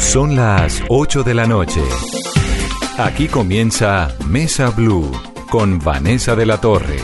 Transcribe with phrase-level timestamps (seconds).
[0.00, 1.80] Son las 8 de la noche.
[2.96, 5.08] Aquí comienza Mesa Blue
[5.50, 6.96] con Vanessa de la Torre.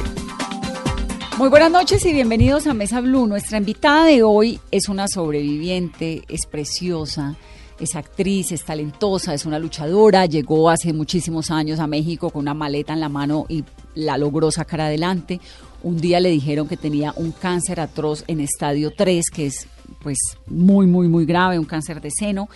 [1.39, 3.29] Muy buenas noches y bienvenidos a Mesa Blue.
[3.29, 7.37] Nuestra invitada de hoy es una sobreviviente, es preciosa,
[7.79, 10.27] es actriz, es talentosa, es una luchadora.
[10.27, 13.63] Llegó hace muchísimos años a México con una maleta en la mano y
[13.95, 15.39] la logró sacar adelante.
[15.83, 19.69] Un día le dijeron que tenía un cáncer atroz en estadio 3, que es
[20.03, 20.19] pues
[20.49, 22.49] muy, muy, muy grave, un cáncer de seno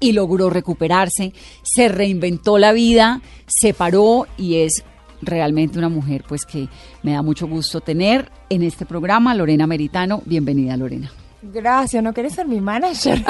[0.00, 1.32] y logró recuperarse,
[1.62, 4.84] se reinventó la vida, se paró y es
[5.22, 6.68] realmente una mujer pues que
[7.02, 10.22] me da mucho gusto tener en este programa, Lorena Meritano.
[10.24, 11.10] Bienvenida, Lorena.
[11.42, 13.22] Gracias, ¿no querés ser mi manager?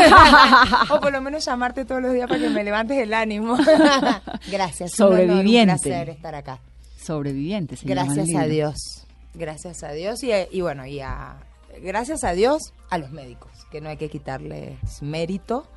[0.91, 3.57] o por lo menos llamarte todos los días para que me levantes el ánimo.
[4.51, 5.75] Gracias, Sobreviviente.
[5.75, 6.61] Un placer estar acá.
[6.97, 8.47] Sobreviviente, Gracias a.
[8.47, 9.07] Dios.
[9.35, 11.37] Gracias a Dios y, y bueno, y a,
[11.83, 15.69] gracias a Dios a los médicos, que no hay que quitarles mérito.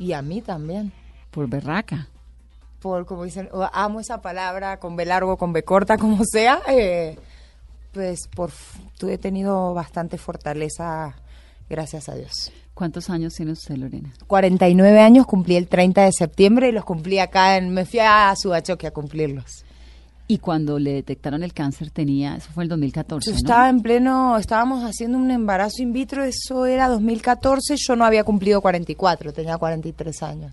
[0.00, 0.92] Y a mí también.
[1.30, 2.08] Por berraca.
[2.80, 6.62] Por, como dicen, amo esa palabra con B largo, con B corta, como sea.
[6.68, 7.18] eh,
[7.92, 8.50] pues por,
[8.98, 11.14] tuve tenido bastante fortaleza,
[11.68, 12.50] gracias a Dios.
[12.72, 14.10] ¿Cuántos años tiene usted, Lorena?
[14.26, 17.68] 49 años, cumplí el 30 de septiembre y los cumplí acá en...
[17.74, 19.66] Me fui a Subachoque a cumplirlos.
[20.30, 23.36] Y cuando le detectaron el cáncer tenía, eso fue el 2014, Yo ¿no?
[23.38, 28.22] estaba en pleno, estábamos haciendo un embarazo in vitro, eso era 2014, yo no había
[28.22, 30.52] cumplido 44, tenía 43 años.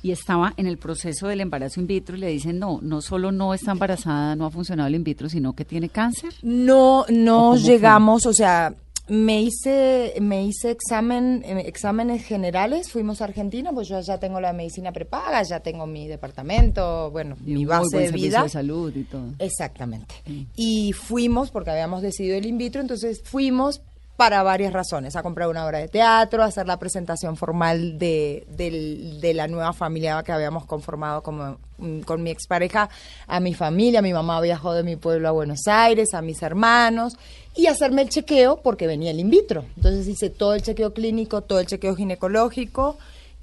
[0.00, 3.32] y estaba en el proceso del embarazo in vitro y le dicen, no, no solo
[3.32, 6.32] no está embarazada, no ha funcionado el in vitro, sino que tiene cáncer.
[6.42, 8.72] No, ¿O no llegamos, o sea,
[9.08, 14.40] me hice, me hice examen, eh, exámenes generales, fuimos a Argentina, pues yo ya tengo
[14.40, 18.42] la medicina prepaga, ya tengo mi departamento, bueno, Y mi base buen de vida.
[18.42, 19.32] de salud y todo.
[19.38, 20.14] Exactamente.
[20.56, 23.80] Y fuimos, porque habíamos decidido el in vitro, entonces fuimos
[24.18, 28.48] para varias razones, a comprar una obra de teatro, a hacer la presentación formal de,
[28.48, 32.90] de la nueva familia que habíamos conformado como, mm, con mi expareja,
[33.28, 37.16] a mi familia, mi mamá viajó de mi pueblo a Buenos Aires, a mis hermanos,
[37.58, 39.64] y hacerme el chequeo porque venía el in vitro.
[39.74, 42.96] Entonces hice todo el chequeo clínico, todo el chequeo ginecológico,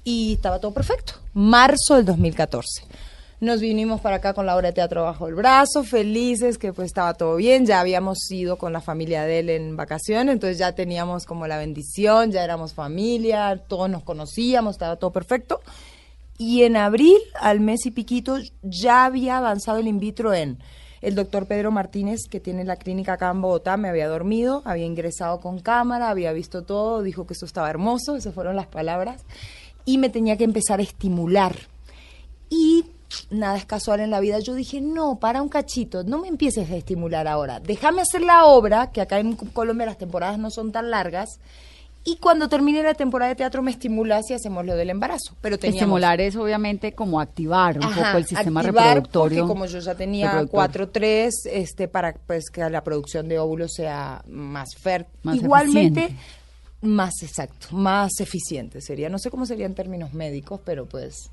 [0.04, 1.12] y estaba todo perfecto.
[1.34, 2.86] Marzo del 2014.
[3.40, 7.12] Nos vinimos para acá con la obra teatro bajo el brazo, felices que pues estaba
[7.12, 11.26] todo bien, ya habíamos ido con la familia de él en vacaciones, entonces ya teníamos
[11.26, 15.60] como la bendición, ya éramos familia, todos nos conocíamos, estaba todo perfecto.
[16.38, 20.58] Y en abril, al mes y piquito, ya había avanzado el in vitro en
[21.02, 24.86] el doctor Pedro Martínez, que tiene la clínica acá en Bogotá, me había dormido, había
[24.86, 29.24] ingresado con cámara, había visto todo, dijo que eso estaba hermoso, esas fueron las palabras,
[29.84, 31.56] y me tenía que empezar a estimular.
[32.48, 32.84] Y
[33.30, 34.38] nada es casual en la vida.
[34.40, 37.60] Yo dije, no, para un cachito, no me empieces a estimular ahora.
[37.60, 41.38] Déjame hacer la obra, que acá en Colombia las temporadas no son tan largas.
[42.08, 45.34] Y cuando termine la temporada de teatro me estimulas y hacemos lo del embarazo.
[45.40, 45.82] Pero teníamos...
[45.82, 49.40] Estimular es obviamente como activar un Ajá, poco el sistema activar, reproductorio.
[49.40, 50.92] Porque como yo ya tenía reproductor.
[50.92, 55.18] 4-3, este, para pues que la producción de óvulos sea más fértil.
[55.24, 56.24] Más Igualmente, eficiente.
[56.82, 59.08] más exacto, más eficiente sería.
[59.08, 61.30] No sé cómo sería en términos médicos, pero pues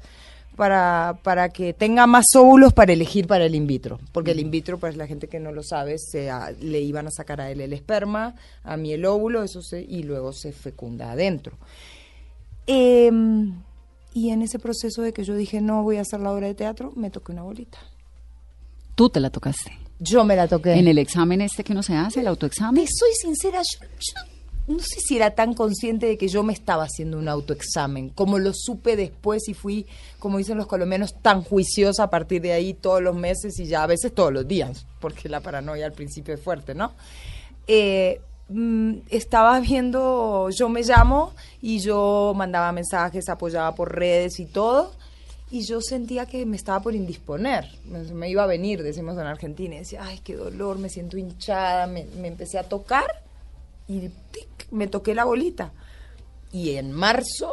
[0.55, 3.99] para, para que tenga más óvulos para elegir para el in vitro.
[4.11, 7.07] Porque el in vitro, pues la gente que no lo sabe, se, a- le iban
[7.07, 10.51] a sacar a él el esperma, a mí el óvulo, eso se, y luego se
[10.51, 11.57] fecunda adentro.
[12.67, 13.61] Em,
[14.13, 16.53] y en ese proceso de que yo dije, no voy a hacer la obra de
[16.55, 17.79] teatro, me toqué una bolita.
[18.95, 19.71] Tú te la tocaste.
[19.99, 20.73] Yo me la toqué.
[20.73, 22.85] En el examen este que uno se hace, el autoexamen.
[22.85, 24.32] Te soy sincera, yo, yo
[24.67, 28.39] no sé si era tan consciente de que yo me estaba haciendo un autoexamen, como
[28.39, 29.85] lo supe después y fui,
[30.19, 33.83] como dicen los colombianos, tan juiciosa a partir de ahí todos los meses y ya
[33.83, 36.93] a veces todos los días, porque la paranoia al principio es fuerte, ¿no?
[37.67, 44.45] Eh, mm, estaba viendo, yo me llamo y yo mandaba mensajes, apoyaba por redes y
[44.45, 44.91] todo.
[45.51, 49.75] Y yo sentía que me estaba por indisponer, me, iba a venir, decimos en Argentina,
[49.75, 53.05] y decía, ay, qué dolor, me siento hinchada, me empecé a tocar
[53.93, 55.71] y tic, me toqué la bolita.
[56.51, 57.51] Y en marzo,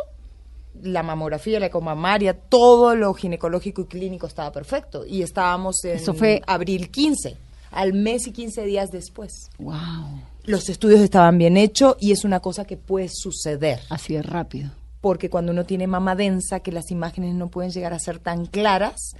[0.82, 5.04] la mamografía, la ecomamaria, todo lo ginecológico y clínico estaba perfecto.
[5.06, 7.36] Y estábamos en Eso fue- abril 15,
[7.72, 9.50] al mes y 15 días después.
[9.58, 10.20] Wow.
[10.44, 13.80] Los estudios estaban bien hechos y es una cosa que puede suceder.
[13.90, 14.70] Así es rápido.
[15.02, 18.44] porque cuando uno tiene mama densa, que las imágenes no pueden llegar a ser tan
[18.44, 19.14] claras,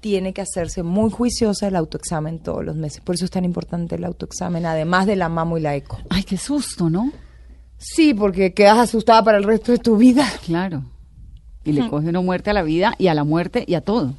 [0.00, 3.00] tiene que hacerse muy juiciosa el autoexamen todos los meses.
[3.00, 5.98] Por eso es tan importante el autoexamen, además de la mamo y la eco.
[6.08, 7.12] Ay, qué susto, ¿no?
[7.78, 10.26] Sí, porque quedas asustada para el resto de tu vida.
[10.44, 10.84] Claro.
[11.64, 14.14] Y le coge una muerte a la vida y a la muerte y a todo.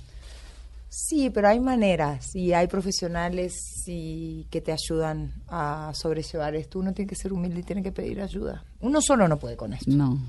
[0.89, 3.53] Sí, pero hay maneras y hay profesionales
[3.87, 6.79] y que te ayudan a sobrellevar esto.
[6.79, 8.63] Uno tiene que ser humilde y tiene que pedir ayuda.
[8.81, 9.89] Uno solo no puede con esto.
[9.89, 10.19] No.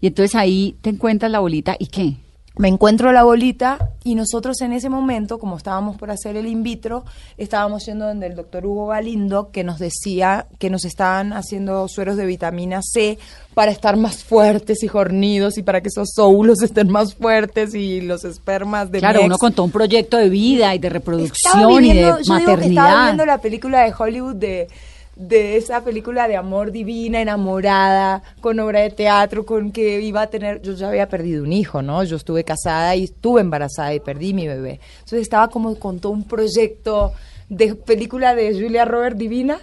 [0.00, 2.16] Y entonces ahí te encuentras la bolita y qué?
[2.56, 6.62] Me encuentro la bolita y nosotros en ese momento, como estábamos por hacer el in
[6.62, 7.04] vitro,
[7.38, 12.16] estábamos yendo donde el doctor Hugo Galindo, que nos decía que nos estaban haciendo sueros
[12.18, 13.18] de vitamina C
[13.54, 18.00] para estar más fuertes y jornidos y para que esos óvulos estén más fuertes y
[18.02, 20.88] los espermas de Claro, mi uno ex- con todo un proyecto de vida y de
[20.90, 23.04] reproducción y de viviendo- yo digo que estaba maternidad.
[23.06, 24.68] viendo la película de Hollywood de,
[25.16, 30.26] de esa película de amor divina, enamorada, con obra de teatro, con que iba a
[30.28, 32.02] tener, yo ya había perdido un hijo, ¿no?
[32.04, 34.80] Yo estuve casada y estuve embarazada y perdí mi bebé.
[35.00, 37.12] Entonces estaba como con todo un proyecto
[37.48, 39.60] de película de Julia Robert divina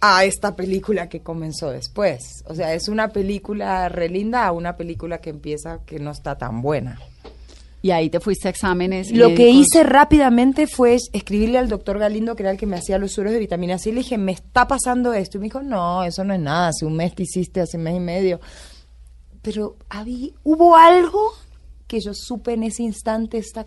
[0.00, 2.42] a esta película que comenzó después.
[2.46, 6.36] O sea, es una película re linda a una película que empieza que no está
[6.36, 6.98] tan buena.
[7.84, 9.10] Y ahí te fuiste a exámenes.
[9.12, 12.96] Lo que hice rápidamente fue escribirle al doctor Galindo, que era el que me hacía
[12.96, 15.36] los sueros de vitamina C, y le dije, me está pasando esto.
[15.36, 17.82] Y me dijo, no, eso no es nada, hace un mes te hiciste, hace un
[17.82, 18.40] mes y medio.
[19.42, 21.32] Pero había, hubo algo
[21.86, 23.66] que yo supe en ese instante, esta,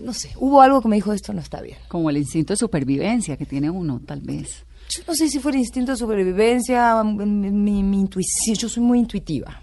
[0.00, 1.78] no sé, hubo algo que me dijo, esto no está bien.
[1.88, 4.64] Como el instinto de supervivencia que tiene uno, tal vez.
[4.88, 8.84] Yo no sé si fue el instinto de supervivencia, mi, mi- mi intuición, yo soy
[8.84, 9.60] muy intuitiva.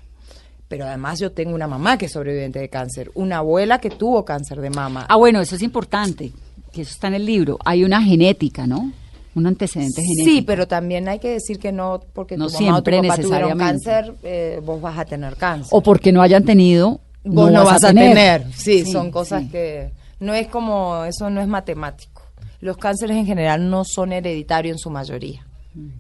[0.69, 4.24] Pero además yo tengo una mamá que es sobreviviente de cáncer, una abuela que tuvo
[4.24, 5.06] cáncer de mama.
[5.10, 6.31] Ah, bueno, eso es importante,
[6.71, 7.57] que eso está en el libro.
[7.66, 8.92] Hay una genética, ¿no?
[9.33, 10.30] Un antecedente genético.
[10.30, 13.10] Sí, pero también hay que decir que no porque No tu mamá o tu siempre
[13.10, 15.69] papá tuvieron cáncer, eh, vos vas a tener cáncer.
[15.71, 18.45] O porque no hayan tenido, vos no, vas, a tener.
[18.54, 19.50] Sí, Sí, son cosas sí.
[19.50, 22.21] que no es como eso no es matemático.
[22.62, 25.45] Los cánceres en general no son hereditarios en su mayoría.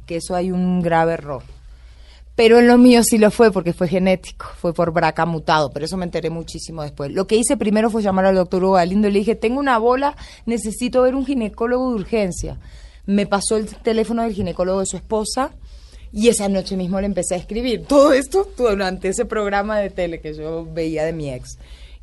[0.05, 1.41] Que eso hay un grave error.
[2.39, 5.83] Pero en lo mío sí lo fue porque fue genético, fue por BRCA mutado, pero
[5.83, 7.11] eso me enteré muchísimo después.
[7.11, 9.77] Lo que hice primero fue llamar al doctor Hugo Galindo y le dije, tengo una
[9.77, 10.15] bola,
[10.45, 12.57] necesito ver un ginecólogo de urgencia.
[13.05, 15.51] Me pasó el teléfono del ginecólogo de su esposa
[16.13, 20.21] y esa noche mismo le empecé a escribir todo esto durante ese programa de tele
[20.21, 21.57] que yo veía de mi ex.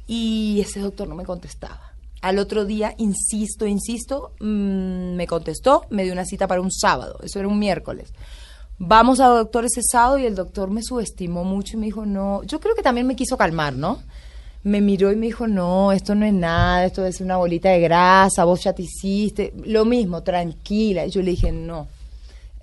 [0.06, 1.94] Y ese doctor no me contestaba.
[2.20, 7.20] Al otro día, insisto, insisto, mm, me contestó, me dio una cita para un sábado,
[7.22, 8.12] eso era un miércoles.
[8.78, 12.42] Vamos al doctor ese sábado y el doctor me subestimó mucho y me dijo, no,
[12.42, 14.02] yo creo que también me quiso calmar, ¿no?
[14.64, 17.80] Me miró y me dijo, no, esto no es nada, esto es una bolita de
[17.80, 21.06] grasa, vos ya te hiciste, lo mismo, tranquila.
[21.06, 21.86] Y yo le dije, no,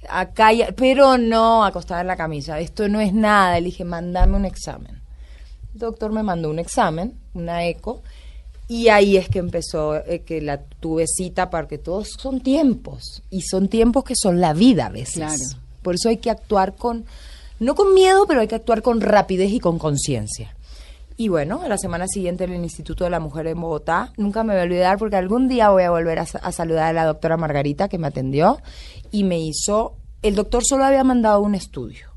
[0.09, 3.57] acá, ya- pero no, acostada en la camisa, esto no es nada.
[3.59, 5.01] Le dije, mándame un examen.
[5.73, 8.03] El doctor me mandó un examen, una eco,
[8.67, 13.41] y ahí es que empezó, eh, que la tuve cita, porque todos son tiempos, y
[13.41, 15.15] son tiempos que son la vida a veces.
[15.15, 15.62] Claro.
[15.83, 17.05] Por eso hay que actuar con,
[17.59, 20.55] no con miedo, pero hay que actuar con rapidez y con conciencia.
[21.15, 24.43] Y bueno, a la semana siguiente en el Instituto de la Mujer en Bogotá, nunca
[24.43, 26.93] me voy a olvidar porque algún día voy a volver a, sa- a saludar a
[26.93, 28.57] la doctora Margarita que me atendió
[29.11, 29.93] y me hizo,
[30.23, 32.07] el doctor solo había mandado un estudio.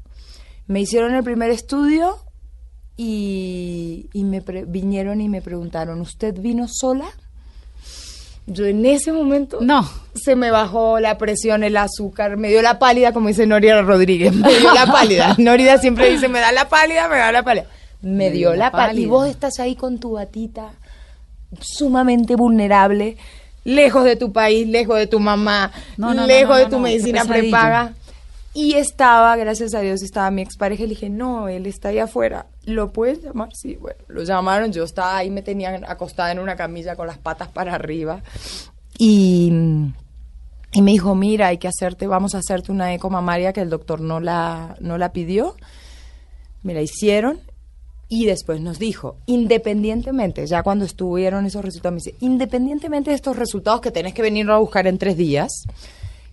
[0.66, 2.16] Me hicieron el primer estudio
[2.96, 7.06] y, y me vinieron y me preguntaron, ¿usted vino sola?
[8.46, 9.88] Yo en ese momento No.
[10.14, 14.32] se me bajó la presión, el azúcar, me dio la pálida, como dice Noria Rodríguez,
[14.34, 15.34] me dio la pálida.
[15.38, 17.66] Noria siempre dice, me da la pálida, me da la pálida.
[18.02, 19.00] Me, dio, la pálida.
[19.00, 20.70] Y vos estás ahí con tu batita,
[21.60, 23.16] sumamente vulnerable,
[23.64, 26.78] lejos de tu país, lejos de tu mamá, No, no, no, lejos no, de tu
[26.78, 27.94] medicina prepaga.
[28.58, 32.46] Y estaba, gracias a Dios, estaba mi expareja le dije, no, él está ahí afuera.
[32.64, 33.50] ¿Lo puedes llamar?
[33.52, 34.72] Sí, bueno, lo llamaron.
[34.72, 38.22] Yo estaba ahí, me tenían acostada en una camilla con las patas para arriba.
[38.96, 39.52] Y,
[40.72, 43.68] y me dijo, mira, hay que hacerte, vamos a hacerte una eco mamaria que el
[43.68, 45.54] doctor no la, no la pidió.
[46.62, 47.40] Me la hicieron
[48.08, 53.36] y después nos dijo, independientemente, ya cuando estuvieron esos resultados, me dice, independientemente de estos
[53.36, 55.52] resultados que tenés que venir a buscar en tres días,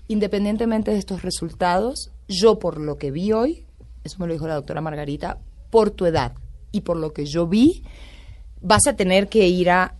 [0.07, 3.65] independientemente de estos resultados, yo por lo que vi hoy,
[4.03, 5.37] eso me lo dijo la doctora Margarita,
[5.69, 6.33] por tu edad
[6.71, 7.83] y por lo que yo vi,
[8.61, 9.95] vas a tener que ir a,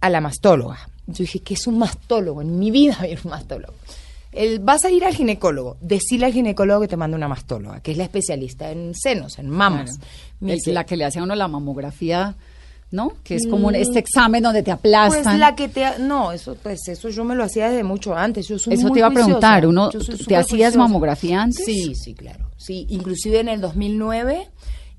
[0.00, 0.88] a la mastóloga.
[1.06, 2.42] Yo dije, ¿qué es un mastólogo?
[2.42, 3.74] En mi vida vi un mastólogo.
[4.30, 7.92] El, vas a ir al ginecólogo, decirle al ginecólogo que te manda una mastóloga, que
[7.92, 9.98] es la especialista en senos, en mamas.
[10.38, 12.36] Dice, la que le hace a uno la mamografía
[12.90, 13.12] ¿no?
[13.22, 15.22] Que es como un- este examen donde te aplastan.
[15.22, 15.84] Pues la que te...
[15.84, 18.48] ha- No, eso pues eso yo me lo hacía desde mucho antes.
[18.48, 19.98] Yo soy Eso muy te iba a preguntar, uno, ¿te
[20.36, 20.78] hacías juiciosa.
[20.78, 21.64] mamografía antes?
[21.64, 22.48] Sí, sí, claro.
[22.56, 24.48] Sí, inclusive en el 2009,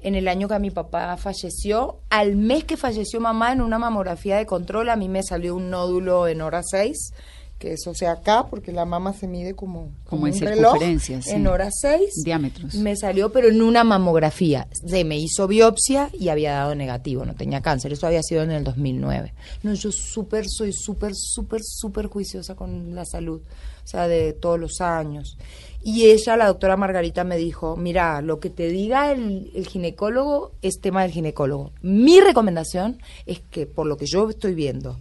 [0.02, 4.38] en el año que mi papá falleció, al mes que falleció mamá en una mamografía
[4.38, 7.12] de control, a mí me salió un nódulo en hora 6,
[7.60, 11.22] que eso sea acá, porque la mama se mide como, Como en un reloj, circunferencia,
[11.22, 11.32] sí.
[11.32, 12.24] en hora 6.
[12.24, 12.76] Diámetros.
[12.76, 14.68] Me salió, pero en una mamografía.
[14.72, 17.92] Se me hizo biopsia y había dado negativo, no tenía cáncer.
[17.92, 19.34] Eso había sido en el 2009.
[19.64, 23.42] No, yo súper, soy súper, súper, súper juiciosa con la salud.
[23.84, 25.38] O sea, de todos los años.
[25.84, 30.52] Y ella, la doctora Margarita, me dijo, mira, lo que te diga el, el ginecólogo
[30.62, 31.72] es tema del ginecólogo.
[31.82, 34.98] Mi recomendación es que, por lo que yo estoy viendo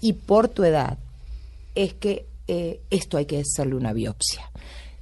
[0.00, 0.98] y por tu edad,
[1.84, 4.50] es que eh, esto hay que hacerle una biopsia.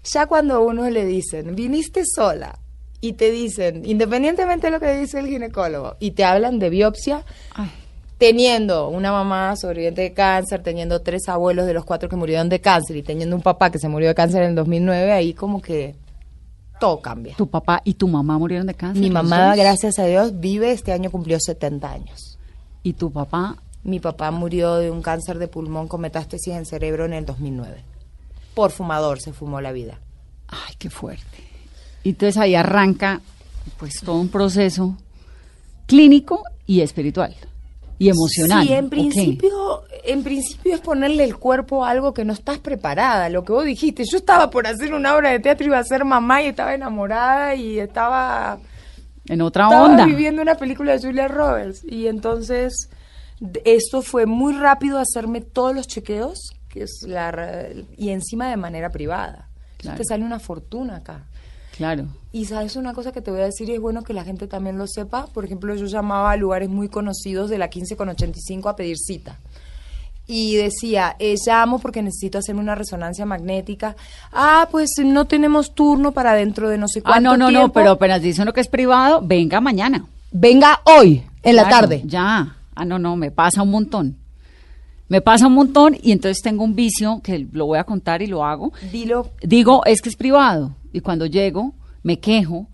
[0.04, 2.58] Ya cuando a uno le dicen, viniste sola,
[3.00, 7.24] y te dicen, independientemente de lo que dice el ginecólogo, y te hablan de biopsia,
[7.54, 7.70] Ay,
[8.18, 12.60] teniendo una mamá sobreviviente de cáncer, teniendo tres abuelos de los cuatro que murieron de
[12.60, 15.60] cáncer y teniendo un papá que se murió de cáncer en el 2009, ahí como
[15.60, 15.94] que
[16.80, 17.34] todo cambia.
[17.36, 19.02] tu papá y tu mamá murieron de cáncer.
[19.02, 22.38] Mi mamá, gracias a Dios, vive, este año cumplió 70 años.
[22.82, 23.56] Y tu papá,
[23.86, 27.82] Mi papá murió de un cáncer de pulmón con metástasis en cerebro en el 2009.
[28.54, 29.98] Por fumador se fumó la vida.
[30.48, 31.24] ay, qué fuerte.
[32.02, 33.20] Y entonces ahí arranca
[33.78, 34.96] pues todo un proceso
[35.86, 37.34] clínico y espiritual
[37.98, 38.66] y emocional.
[38.66, 43.28] Sí, en principio, en principio es ponerle el cuerpo a algo que no estás preparada,
[43.28, 44.04] lo que vos dijiste.
[44.10, 47.54] Yo estaba por hacer una obra de teatro, iba a ser mamá y estaba enamorada
[47.54, 48.58] y estaba,
[49.28, 50.06] En otra estaba onda.
[50.06, 51.82] viviendo una película de Julia Roberts.
[51.84, 52.90] Y entonces,
[53.64, 58.90] esto fue muy rápido hacerme todos los chequeos que es la, y encima de manera
[58.90, 59.48] privada.
[59.78, 59.96] Claro.
[59.98, 61.24] Te sale una fortuna acá.
[61.76, 62.06] Claro.
[62.32, 64.46] Y sabes una cosa que te voy a decir y es bueno que la gente
[64.46, 65.26] también lo sepa.
[65.26, 68.96] Por ejemplo, yo llamaba a lugares muy conocidos de la 15 con 85 a pedir
[68.98, 69.38] cita.
[70.26, 73.94] Y decía, eh, llamo porque necesito hacerme una resonancia magnética.
[74.32, 77.72] Ah, pues no tenemos turno para dentro de no sé cuánto Ah, no, no, no,
[77.72, 80.04] pero apenas dice uno que es privado, venga mañana.
[80.32, 82.02] Venga hoy, en la tarde.
[82.04, 82.55] Ya.
[82.76, 84.16] Ah, no, no, me pasa un montón.
[85.08, 88.26] Me pasa un montón y entonces tengo un vicio que lo voy a contar y
[88.26, 88.72] lo hago.
[88.92, 89.30] Dilo.
[89.42, 90.76] Digo, es que es privado.
[90.92, 92.66] Y cuando llego, me quejo.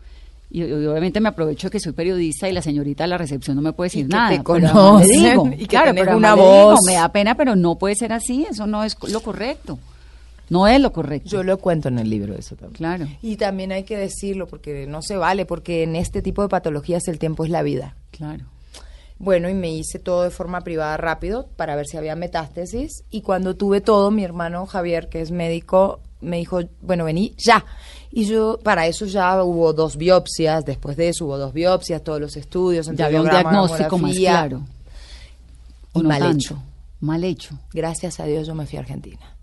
[0.50, 3.56] Y, y obviamente me aprovecho de que soy periodista y la señorita de la recepción
[3.56, 4.30] no me puede decir Y que nada.
[4.30, 7.76] te conocen le digo, y que claro, pero una digo, me da pena, pero no
[7.76, 8.47] puede ser así.
[8.50, 9.78] Eso no es lo correcto.
[10.49, 11.28] No es lo correcto.
[11.30, 12.76] Yo lo cuento en el libro eso también.
[12.76, 13.06] Claro.
[13.23, 17.09] Y también hay que decirlo porque no se vale, porque en este tipo de patologías
[17.09, 17.94] el tiempo es la vida.
[18.11, 18.44] Claro.
[19.19, 23.04] Bueno, y me hice todo de forma privada rápido para ver si había metástasis.
[23.11, 27.64] Y cuando tuve todo, mi hermano Javier, que es médico, me dijo, bueno, vení ya.
[28.11, 32.21] Y yo, para eso ya hubo dos biopsias, después de eso hubo dos biopsias, todos
[32.21, 32.90] los estudios.
[32.95, 34.62] Ya había un diagnóstico más claro.
[35.95, 36.37] Y ¿O no mal tanto?
[36.37, 36.62] hecho.
[37.00, 37.59] Mal hecho.
[37.73, 39.37] Gracias a Dios yo me fui a Argentina.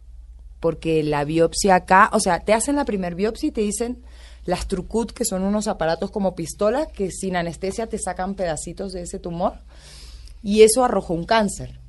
[0.60, 4.04] Porque la biopsia acá, o sea, te hacen la primer biopsia y te dicen
[4.50, 9.04] las trucut, que son unos aparatos como pistolas que sin anestesia te sacan pedacitos de
[9.04, 9.54] ese tumor.
[10.44, 11.80] Y eso arrojó un cáncer.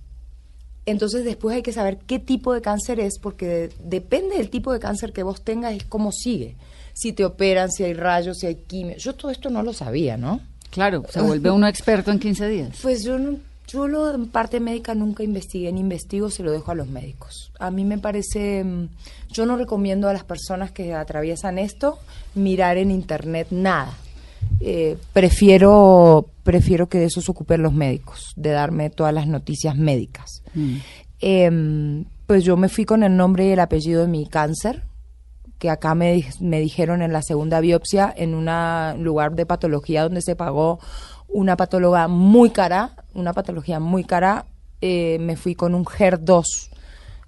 [0.87, 4.73] Entonces después hay que saber qué tipo de cáncer es, porque de- depende del tipo
[4.73, 6.57] de cáncer que vos tengas, es cómo sigue.
[6.95, 8.97] Si te operan, si hay rayos, si hay quimio.
[8.97, 10.40] Yo todo esto no lo sabía, ¿no?
[10.71, 12.76] Claro, se vuelve uno experto en 15 días.
[12.83, 13.38] Pues yo no,
[13.71, 17.53] yo lo en parte médica nunca investigué, ni investigo, se lo dejo a los médicos.
[17.59, 18.89] A mí me parece, mm,
[19.33, 21.99] yo no recomiendo a las personas que atraviesan esto
[22.35, 23.97] mirar en internet nada.
[24.61, 29.77] Eh, prefiero, prefiero que de eso se ocupen los médicos, de darme todas las noticias
[29.77, 30.43] médicas.
[30.55, 30.77] Mm.
[31.21, 34.85] Em, pues yo me fui con el nombre y el apellido de mi cáncer,
[35.59, 38.47] que acá me, me dijeron en la segunda biopsia, en un
[39.05, 40.81] lugar de patología donde se pagó
[41.33, 44.47] una patóloga muy cara, una patología muy cara,
[44.81, 46.45] eh, me fui con un HER2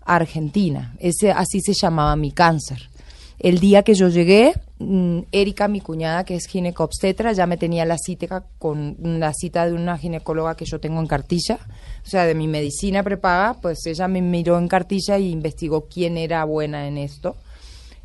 [0.04, 0.94] a Argentina.
[0.99, 2.90] Ese, así se llamaba mi cáncer.
[3.38, 7.85] El día que yo llegué, mm, Erika, mi cuñada, que es ginecobstetra, ya me tenía
[7.85, 11.59] la cita con la cita de una ginecóloga que yo tengo en cartilla,
[12.04, 16.18] o sea, de mi medicina prepaga, pues ella me miró en cartilla y investigó quién
[16.18, 17.37] era buena en esto.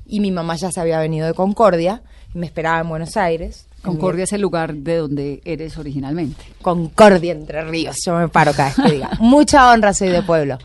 [0.08, 2.02] Y mi mamá ya se había venido de Concordia
[2.34, 3.67] y me esperaba en Buenos Aires.
[3.88, 6.44] Concordia es el lugar de donde eres originalmente.
[6.62, 9.12] Concordia entre ríos, yo me paro cada vez que diga.
[9.20, 10.58] Mucha honra soy de pueblo.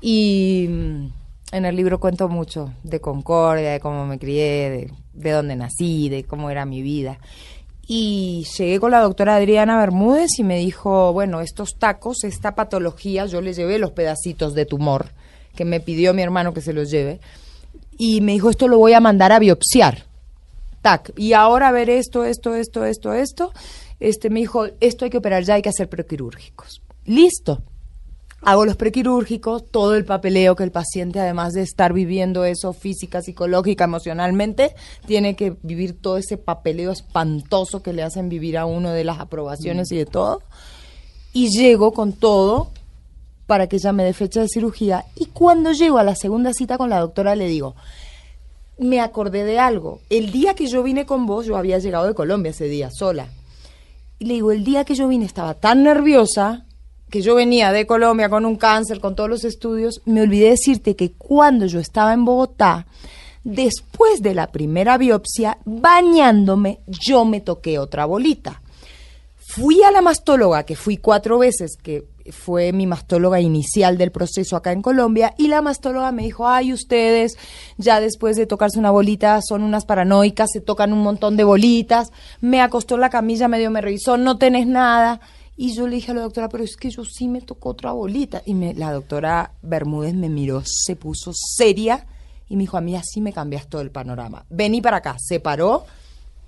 [0.00, 1.06] Y mm,
[1.52, 6.08] en el libro cuento mucho de Concordia, de cómo me crié, de, de dónde nací,
[6.08, 7.18] de cómo era mi vida.
[7.86, 13.26] Y llegué con la doctora Adriana Bermúdez y me dijo, bueno, estos tacos, esta patología,
[13.26, 15.06] yo le llevé los pedacitos de tumor
[15.56, 17.20] que me pidió mi hermano que se los lleve.
[17.96, 20.07] Y me dijo, esto lo voy a mandar a biopsiar
[21.16, 23.52] y ahora ver esto, esto, esto, esto, esto,
[24.00, 26.82] este, me dijo, esto hay que operar ya, hay que hacer prequirúrgicos.
[27.04, 27.62] Listo.
[28.42, 33.20] Hago los prequirúrgicos, todo el papeleo que el paciente, además de estar viviendo eso física,
[33.20, 34.76] psicológica, emocionalmente,
[35.06, 39.18] tiene que vivir todo ese papeleo espantoso que le hacen vivir a uno de las
[39.18, 40.42] aprobaciones y de todo.
[41.32, 42.70] Y llego con todo
[43.46, 45.04] para que ella me dé fecha de cirugía.
[45.16, 47.74] Y cuando llego a la segunda cita con la doctora, le digo,
[48.78, 50.00] me acordé de algo.
[50.10, 53.28] El día que yo vine con vos, yo había llegado de Colombia ese día, sola.
[54.18, 56.64] Y le digo, el día que yo vine estaba tan nerviosa
[57.10, 60.94] que yo venía de Colombia con un cáncer, con todos los estudios, me olvidé decirte
[60.94, 62.86] que cuando yo estaba en Bogotá,
[63.44, 68.62] después de la primera biopsia, bañándome, yo me toqué otra bolita.
[69.36, 74.56] Fui a la mastóloga, que fui cuatro veces, que fue mi mastóloga inicial del proceso
[74.56, 77.36] acá en Colombia, y la mastóloga me dijo, ay, ustedes
[77.76, 82.12] ya después de tocarse una bolita son unas paranoicas, se tocan un montón de bolitas,
[82.40, 85.20] me acostó la camilla, medio me revisó, no tenés nada.
[85.56, 87.90] Y yo le dije a la doctora, pero es que yo sí me tocó otra
[87.90, 88.42] bolita.
[88.46, 92.06] Y la doctora Bermúdez me miró, se puso seria
[92.48, 94.46] y me dijo, a mí así me cambias todo el panorama.
[94.50, 95.84] Vení para acá, se paró,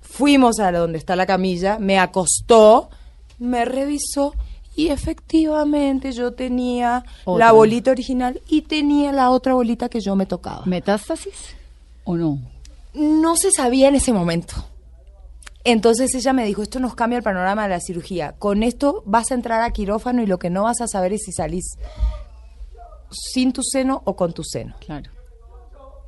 [0.01, 2.89] fuimos a donde está la camilla, me acostó,
[3.37, 4.33] me revisó
[4.75, 7.45] y efectivamente yo tenía Otra.
[7.47, 10.63] la bolita original y tenía la otra bolita que yo me tocaba.
[10.65, 11.55] ¿Metástasis
[12.03, 12.39] o no?
[12.93, 14.55] No se sabía en ese momento.
[15.63, 18.33] Entonces ella me dijo, esto nos cambia el panorama de la cirugía.
[18.39, 21.21] Con esto vas a entrar a quirófano y lo que no vas a saber es
[21.23, 21.75] si salís
[23.11, 24.75] sin tu seno o con tu seno.
[24.79, 25.11] Claro.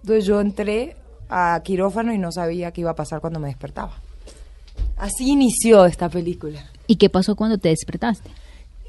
[0.01, 0.95] Entonces yo entré
[1.29, 3.93] a quirófano y no sabía qué iba a pasar cuando me despertaba.
[4.97, 6.65] Así inició esta película.
[6.87, 8.29] ¿Y qué pasó cuando te despertaste?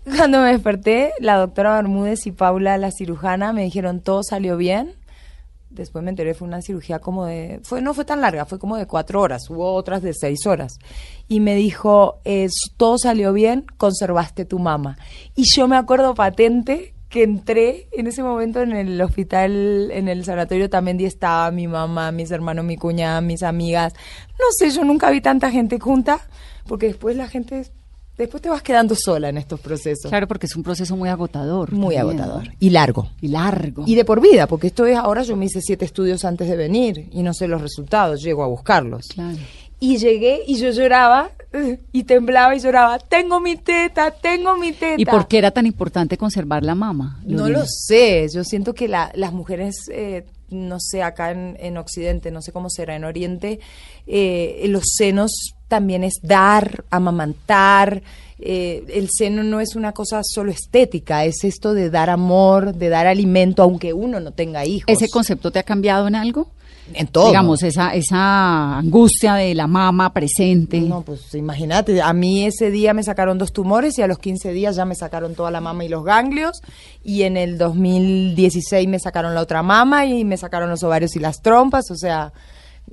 [0.05, 4.95] Cuando me desperté, la doctora Bermúdez y Paula, la cirujana, me dijeron todo salió bien.
[5.71, 7.61] Después me enteré, fue una cirugía como de...
[7.65, 10.79] fue No fue tan larga, fue como de cuatro horas, hubo otras de seis horas.
[11.27, 14.99] Y me dijo, es, todo salió bien, conservaste tu mama.
[15.35, 20.25] Y yo me acuerdo patente que entré en ese momento en el hospital, en el
[20.25, 23.95] sanatorio también estaba mi mamá, mis hermanos, mi cuñada, mis amigas.
[24.39, 26.21] No sé, yo nunca vi tanta gente junta,
[26.69, 27.71] porque después la gente...
[28.16, 30.09] Después te vas quedando sola en estos procesos.
[30.09, 31.73] Claro, porque es un proceso muy agotador.
[31.73, 32.46] Muy también, agotador.
[32.48, 32.55] ¿no?
[32.61, 33.09] Y largo.
[33.20, 33.85] Y largo.
[33.87, 36.57] Y de por vida, porque esto es ahora yo me hice siete estudios antes de
[36.57, 39.07] venir y no sé los resultados, llego a buscarlos.
[39.14, 39.37] Claro.
[39.81, 41.31] Y llegué y yo lloraba
[41.92, 45.00] y temblaba y lloraba, tengo mi teta, tengo mi teta.
[45.00, 47.20] ¿Y por qué era tan importante conservar la mama?
[47.24, 51.76] No lo sé, yo siento que la- las mujeres, eh, no sé, acá en, en
[51.76, 53.61] Occidente, no sé cómo será en Oriente,
[54.07, 58.02] eh, los senos también es dar, amamantar.
[58.38, 62.88] eh, el seno no es una cosa solo estética, es esto de dar amor, de
[62.88, 64.87] dar alimento, aunque uno no tenga hijos.
[64.88, 66.48] ¿Ese concepto te ha cambiado en algo?
[66.92, 67.29] En todo.
[67.29, 70.81] Digamos, esa, esa angustia de la mama presente.
[70.81, 74.53] No, pues imagínate, a mí ese día me sacaron dos tumores y a los 15
[74.53, 76.61] días ya me sacaron toda la mama y los ganglios
[77.03, 81.20] y en el 2016 me sacaron la otra mama y me sacaron los ovarios y
[81.20, 82.33] las trompas, o sea,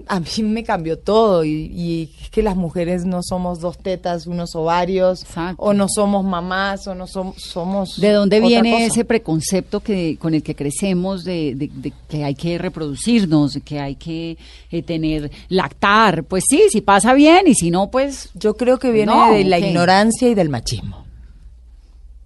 [0.07, 4.25] a mí me cambió todo y, y es que las mujeres no somos dos tetas,
[4.25, 5.61] unos ovarios, Exacto.
[5.61, 7.99] o no somos mamás, o no som- somos...
[7.99, 8.85] ¿De dónde otra viene cosa.
[8.85, 13.79] ese preconcepto que con el que crecemos de, de- de que hay que reproducirnos, que
[13.79, 14.37] hay que
[14.71, 16.23] eh, tener, lactar?
[16.23, 19.43] Pues sí, si pasa bien y si no, pues Yo creo que viene No, de
[19.43, 21.05] la ignorancia y del machismo.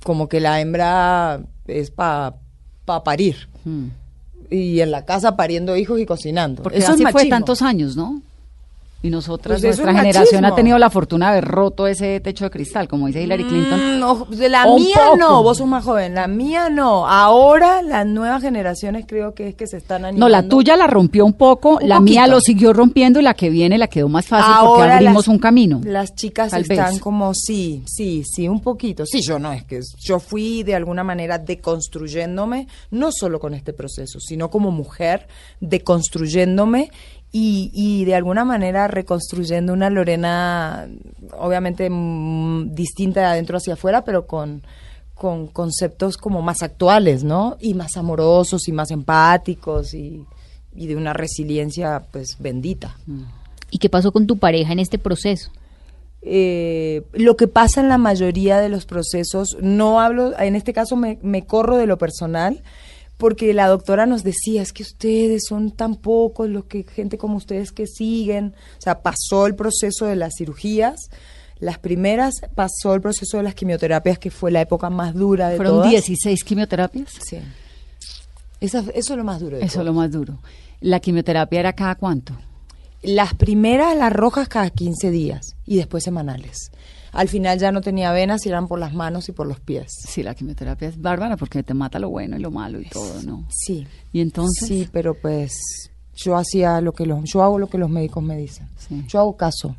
[0.04, 2.36] Como que la hembra es para
[3.04, 3.49] parir.
[3.63, 3.86] mm,
[4.49, 6.63] Y en la casa pariendo hijos y cocinando.
[6.63, 8.21] porque Eso así es fue tantos años, ¿no?
[9.06, 10.48] Y nosotras, Pues nuestra es generación machismo.
[10.54, 13.98] ha tenido la fortuna de haber roto ese techo de cristal, como dice Hillary Clinton.
[13.98, 15.18] Mm, no, de la mía poco.
[15.18, 17.08] no, vos sos más joven, la mía no.
[17.08, 20.26] Ahora las nuevas generaciones creo que es que se están animando.
[20.26, 23.34] No, la tuya la rompió un poco, Un la mía lo siguió rompiendo y la
[23.36, 25.82] que viene la quedó más fácil porque abrimos las- un camino.
[25.84, 27.00] Las chicas están vez.
[27.00, 29.06] como, sí, sí, sí, un poquito.
[29.06, 33.72] Sí, yo no, es que yo fui de alguna manera deconstruyéndome, no solo con este
[33.74, 35.28] proceso, sino como mujer,
[35.60, 36.91] deconstruyéndome
[37.38, 40.88] y, y de alguna manera reconstruyendo una Lorena,
[41.38, 44.63] obviamente mm, distinta de adentro hacia afuera, pero con
[45.13, 47.58] con conceptos como más actuales, ¿no?
[47.60, 50.26] Y más amorosos y más empáticos y,
[50.74, 52.98] y de una resiliencia pues bendita.
[53.69, 55.52] ¿Y qué pasó con tu pareja en este proceso?
[56.28, 60.95] eh, lo que pasa en la mayoría de los procesos, no hablo, en este caso
[60.95, 62.63] me, me corro de lo personal,
[63.17, 67.38] porque la doctora nos decía, es que ustedes son tan pocos los que, gente como
[67.38, 71.10] ustedes que siguen, o sea, pasó el proceso de las cirugías,
[71.60, 75.56] las primeras, pasó el proceso de las quimioterapias, que fue la época más dura de
[75.56, 75.89] Fueron todas.
[75.91, 77.10] 16 quimioterapias.
[77.25, 77.38] Sí.
[78.60, 80.39] Esa- eso es lo más duro de Eso es lo más duro.
[80.82, 82.34] ¿La quimioterapia era cada cuánto?
[83.01, 86.71] Las primeras, las rojas, cada 15 días y después semanales.
[87.15, 89.88] Al final ya no tenía venas y eran por las manos y por los pies.
[90.08, 93.23] Sí, la quimioterapia es bárbara porque te mata lo bueno y lo malo y todo,
[93.23, 93.45] ¿no?
[93.49, 93.88] Sí.
[94.12, 95.54] Y entonces, Sí, pero pues
[96.13, 98.67] yo hacía lo que los, yo hago lo que los médicos me dicen.
[98.78, 99.06] Sí.
[99.08, 99.75] Yo hago caso.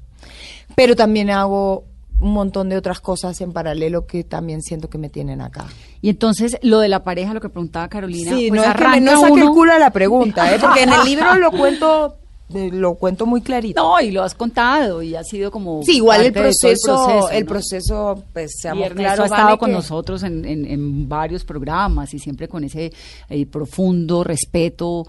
[0.75, 1.85] Pero también hago
[2.19, 5.67] un montón de otras cosas en paralelo que también siento que me tienen acá.
[6.01, 8.89] y entonces lo de la pareja, lo que preguntaba Carolina, Sí, pues no es que
[8.89, 10.59] me, no saque el culo a la pregunta, ¿eh?
[10.59, 12.17] porque en el libro lo cuento
[12.49, 13.83] lo cuento muy clarito.
[13.83, 17.31] No, y lo has contado y ha sido como sí, igual el de todo proceso,
[17.31, 17.49] el ¿no?
[17.49, 22.19] proceso, pues seamos claros, ha estado con que- nosotros en, en- en varios programas y
[22.21, 22.93] siempre con ese
[23.29, 25.07] eh, profundo respeto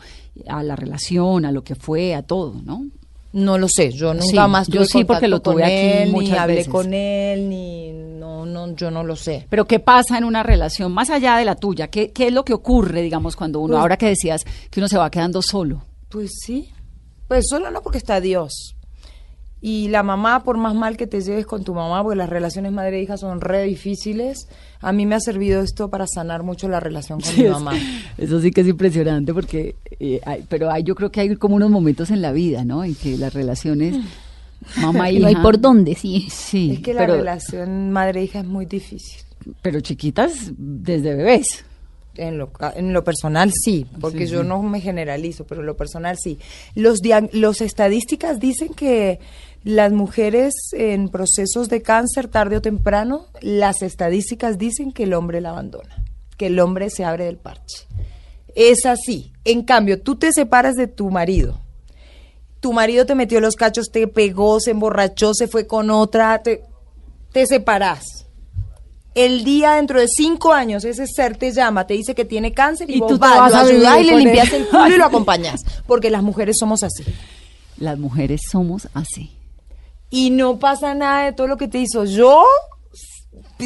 [0.48, 2.86] a la relación, a lo que fue, a todo, ¿no?
[3.34, 5.74] No lo sé, yo nunca Sí, más yo tuve sí, porque lo tuve con aquí
[5.76, 6.72] él, ni muchas hablé veces.
[6.72, 9.46] con él, ni no, no, yo no lo sé.
[9.50, 11.90] Pero ¿qué pasa en una relación más allá de la tuya?
[11.90, 14.88] ¿Qué, qué es lo que ocurre, digamos, cuando uno, Pues- ahora que decías que uno
[14.88, 15.84] se va quedando solo?
[16.10, 16.70] Pues sí,
[17.28, 18.74] pues solo no porque está Dios.
[19.60, 22.72] Y la mamá, por más mal que te lleves con tu mamá, porque las relaciones
[22.72, 24.48] madre-hija son re difíciles,
[24.82, 27.74] a mí me ha servido esto para sanar mucho la relación con mi es- mamá.
[28.20, 31.56] Eso sí que es impresionante porque, eh, hay- pero hay, yo creo que hay como
[31.56, 32.84] unos momentos en la vida, ¿no?
[32.84, 33.96] En que las relaciones
[34.80, 36.28] mamá y No hay hija- por dónde, sí.
[36.30, 39.22] Sí, es que la pero, relación madre-hija es muy difícil.
[39.64, 41.66] pero chiquitas desde bebés.
[42.18, 46.18] En lo, en lo personal sí, porque yo no me generalizo, pero en lo personal
[46.18, 46.40] sí.
[46.76, 47.00] Los,
[47.32, 49.20] los estadísticas dicen que
[49.64, 55.42] las mujeres en procesos de cáncer tarde o temprano, las estadísticas dicen que el hombre
[55.42, 56.04] la abandona,
[56.38, 57.86] que el hombre se abre del parche.
[58.56, 59.32] Es así.
[59.46, 61.60] En cambio, tú te separas de tu marido.
[62.60, 66.64] Tu marido te metió los cachos, te pegó, se emborrachó, se fue con otra, te,
[67.32, 68.27] te separás
[69.18, 72.90] el día dentro de cinco años ese ser te llama, te dice que tiene cáncer
[72.90, 74.98] y, Y vos tú vas, vas lo a ayudás y le limpias el culo y
[74.98, 75.66] lo acompañas.
[75.88, 77.04] Porque las mujeres somos así.
[77.78, 79.32] Las mujeres somos así.
[80.10, 82.06] Y no pasa nada de todo lo que te hizo.
[82.06, 82.46] Yo,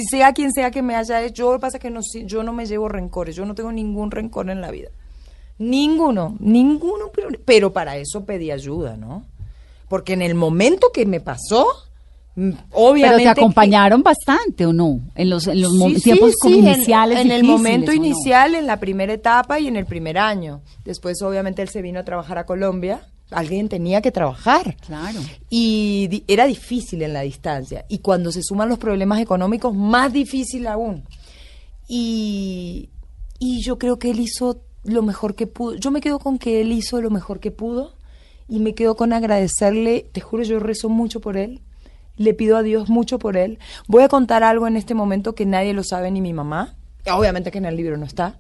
[0.10, 2.44] sea quien sea que me haya hecho, yo, lo que pasa es que no, yo
[2.44, 3.36] no me llevo rencores.
[3.36, 4.90] Yo no tengo ningún rencor en la vida.
[5.60, 7.12] Ninguno, ninguno.
[7.46, 9.26] Pero, para eso pedí ayuda, ¿no?
[9.88, 11.68] Porque en el momento que me pasó,
[12.72, 13.18] obviamente...
[13.18, 15.00] Pero te que- acompañaron bastante o no?
[15.16, 17.20] En los, en los sí, tiempos como sí, en- iniciales.
[17.20, 20.62] En, el momento inicial, en la primera etapa y en el primer año.
[20.86, 23.02] Después, obviamente, él se vino a trabajar a Colombia.
[23.32, 24.76] Alguien tenía que trabajar.
[24.86, 25.20] Claro.
[25.50, 27.86] Y di- era difícil en la distancia.
[27.88, 31.04] Y cuando se suman los problemas económicos, más difícil aún.
[31.88, 32.90] Y,
[33.40, 35.76] y yo creo que él hizo lo mejor que pudo.
[35.76, 37.96] Yo me quedo con que él hizo lo mejor que pudo.
[38.50, 40.10] Y me quedo con agradecerle.
[40.12, 41.62] Te juro, yo rezo mucho por él.
[42.22, 43.58] Le pido a Dios mucho por él.
[43.88, 46.76] Voy a contar algo en este momento que nadie lo sabe, ni mi mamá.
[47.12, 48.38] Obviamente que en el libro no está.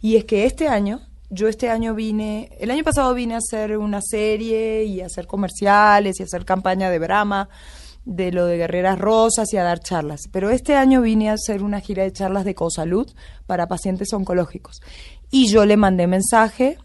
[0.00, 3.76] Y es que este año, yo este año vine, el año pasado vine a hacer
[3.76, 7.48] una serie y a hacer comerciales y a hacer campaña de Brahma,
[8.04, 10.28] de lo de Guerreras Rosas y a dar charlas.
[10.30, 13.10] Pero este año vine a hacer una gira de charlas de cosalud
[13.46, 14.80] para pacientes oncológicos.
[15.32, 16.78] Y yo le mandé mensaje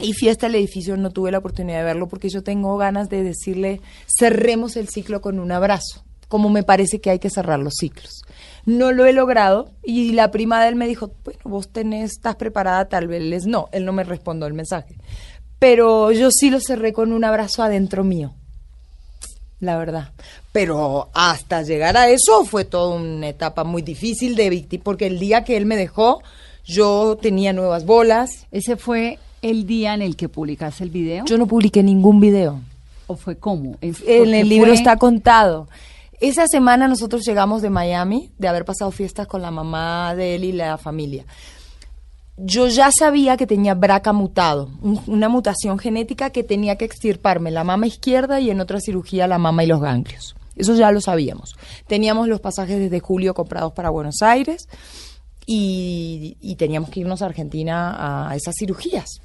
[0.00, 3.22] y Fiesta el Edificio no tuve la oportunidad de verlo porque yo tengo ganas de
[3.22, 3.80] decirle,
[4.18, 8.22] cerremos el ciclo con un abrazo, como me parece que hay que cerrar los ciclos.
[8.66, 12.36] No lo he logrado y la prima de él me dijo, bueno, vos tenés, estás
[12.36, 14.96] preparada, tal vez no, él no me respondió el mensaje.
[15.58, 18.34] Pero yo sí lo cerré con un abrazo adentro mío,
[19.60, 20.12] la verdad.
[20.52, 25.18] Pero hasta llegar a eso fue toda una etapa muy difícil de víctima, porque el
[25.18, 26.22] día que él me dejó,
[26.64, 31.24] yo tenía nuevas bolas, ¿Ese fue el día en el que publicaste el video?
[31.24, 32.60] yo no publiqué ningún video.
[33.06, 33.76] ¿O fue cómo?
[33.80, 33.94] En,
[34.34, 35.68] el libro fue- está contado.
[36.20, 40.44] Esa semana nosotros llegamos de Miami, de haber pasado fiestas con la mamá de él
[40.44, 41.24] y la familia.
[42.36, 47.50] Yo ya sabía que tenía BRCA mutado, un- una mutación genética que tenía que extirparme
[47.50, 50.36] la mama izquierda y en otra cirugía la mama y los ganglios.
[50.56, 51.54] Eso ya lo sabíamos.
[51.86, 54.68] Teníamos los pasajes desde julio comprados para Buenos Aires
[55.46, 59.20] y, y teníamos que irnos a Argentina a esas cirugías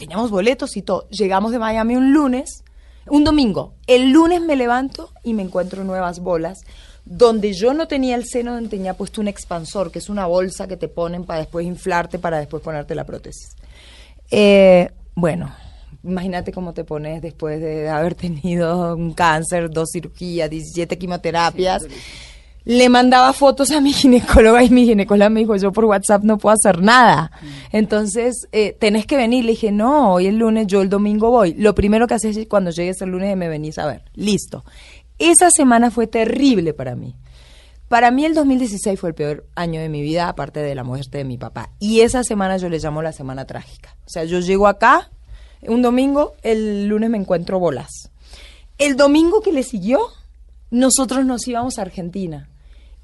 [0.00, 1.06] teníamos boletos y todo.
[1.10, 2.64] Llegamos de Miami un lunes,
[3.06, 3.74] un domingo.
[3.86, 6.60] El lunes me levanto y me encuentro nuevas bolas,
[7.04, 10.66] donde yo no tenía el seno, donde tenía puesto un expansor, que es una bolsa
[10.66, 13.56] que te ponen para después inflarte, para después ponerte la prótesis.
[14.30, 15.54] Eh, bueno,
[16.02, 21.82] imagínate cómo te pones después de haber tenido un cáncer, dos cirugías, 17 quimioterapias.
[22.64, 26.38] Le mandaba fotos a mi ginecóloga y mi ginecóloga me dijo, yo por WhatsApp no
[26.38, 27.30] puedo hacer nada.
[27.72, 29.44] Entonces, eh, tenés que venir.
[29.44, 31.54] Le dije, no, hoy el lunes, yo el domingo voy.
[31.54, 34.02] Lo primero que haces es cuando llegues el lunes me venís a ver.
[34.14, 34.64] Listo.
[35.18, 37.14] Esa semana fue terrible para mí.
[37.88, 41.18] Para mí el 2016 fue el peor año de mi vida, aparte de la muerte
[41.18, 41.70] de mi papá.
[41.80, 43.96] Y esa semana yo le llamo la semana trágica.
[44.06, 45.10] O sea, yo llego acá
[45.62, 48.10] un domingo, el lunes me encuentro bolas.
[48.78, 50.00] El domingo que le siguió,
[50.70, 52.48] nosotros nos íbamos a Argentina.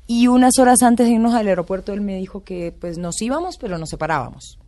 [0.06, 3.56] Y unas horas antes de irnos al aeropuerto, él me dijo que pues nos íbamos,
[3.58, 4.58] pero nos separábamos.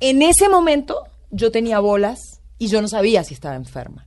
[0.00, 4.06] En ese momento yo tenía bolas y yo no sabía si estaba enferma.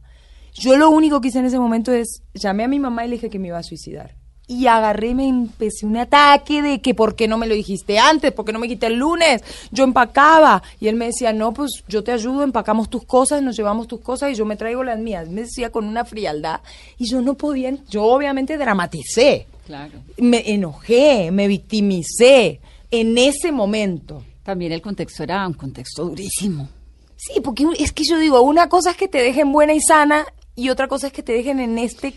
[0.53, 3.15] Yo lo único que hice en ese momento es llamé a mi mamá y le
[3.15, 4.15] dije que me iba a suicidar.
[4.47, 8.33] Y agarré me empecé un ataque de que por qué no me lo dijiste antes,
[8.33, 9.41] por qué no me quité el lunes.
[9.71, 13.55] Yo empacaba y él me decía, no, pues yo te ayudo, empacamos tus cosas, nos
[13.55, 15.29] llevamos tus cosas y yo me traigo las mías.
[15.29, 16.59] Me decía con una frialdad
[16.97, 19.47] y yo no podía, yo obviamente dramaticé.
[19.65, 20.01] Claro.
[20.17, 24.23] Me enojé, me victimicé en ese momento.
[24.43, 26.67] También el contexto era un contexto durísimo.
[27.15, 30.25] Sí, porque es que yo digo, una cosa es que te dejen buena y sana
[30.55, 32.13] y otra cosa es que te dejen en este...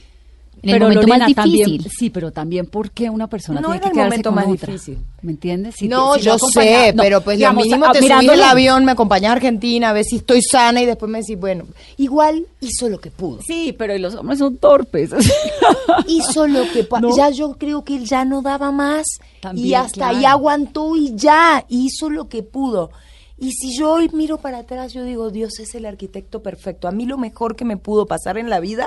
[0.65, 1.91] En el momento más también- difícil.
[1.97, 4.73] sí, pero también porque una persona No tiene que el quedarse momento con más otra.
[4.73, 4.99] difícil.
[5.23, 5.75] ¿Me entiendes?
[5.79, 8.43] Si no, te- si yo sé, no, pero pues digamos, lo mínimo te subí el
[8.43, 11.65] avión, me acompañás a Argentina, a ver si estoy sana y después me decís, bueno,
[11.97, 13.41] igual hizo lo que pudo.
[13.47, 15.11] Sí, pero los hombres son torpes.
[16.07, 17.17] hizo lo que ¿No?
[17.17, 19.07] ya yo creo que él ya no daba más
[19.41, 20.17] También, y hasta claro.
[20.19, 22.91] ahí aguantó y ya hizo lo que pudo.
[23.39, 26.87] Y si yo hoy miro para atrás, yo digo, Dios es el arquitecto perfecto.
[26.87, 28.87] A mí lo mejor que me pudo pasar en la vida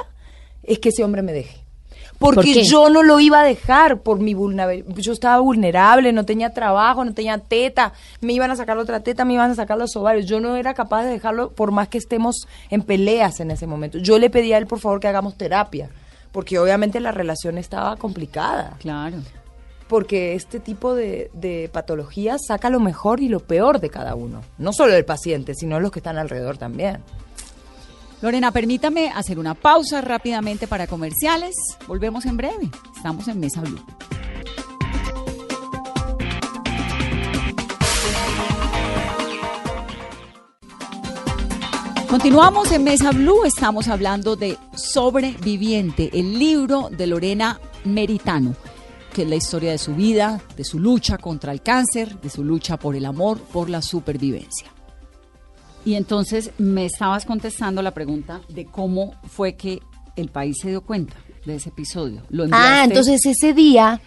[0.63, 1.57] es que ese hombre me deje.
[2.17, 4.95] ¿Por Porque yo no lo iba a dejar por mi vulnerabilidad.
[4.95, 7.93] Yo estaba vulnerable, no tenía trabajo, no tenía teta.
[8.21, 10.25] Me iban a sacar otra teta, me iban a sacar los ovarios.
[10.25, 13.99] Yo no era capaz de dejarlo por más que estemos en peleas en ese momento.
[13.99, 15.89] Yo le pedí a él, por favor, que hagamos terapia.
[16.31, 18.77] Porque obviamente la relación estaba complicada.
[18.79, 19.17] claro.
[19.87, 24.41] Porque este tipo de, de patologías saca lo mejor y lo peor de cada uno.
[24.57, 26.97] No solo del paciente, sino los que están alrededor también.
[28.21, 31.55] Lorena, permítame hacer una pausa rápidamente para comerciales.
[31.87, 32.71] Volvemos en breve.
[32.95, 33.79] Estamos en Mesa Blue.
[42.09, 48.55] Continuamos en Mesa Blue, estamos hablando de Sobreviviente, el libro de Lorena Meritano,
[49.13, 52.43] que es la historia de su vida, de su lucha contra el cáncer, de su
[52.43, 54.76] lucha por el amor, por la supervivencia.
[55.87, 59.79] Y entonces me estabas contestando la pregunta de cómo fue que
[60.17, 62.23] el país se dio cuenta de ese episodio.
[62.29, 64.01] Lo Ah, entonces ese día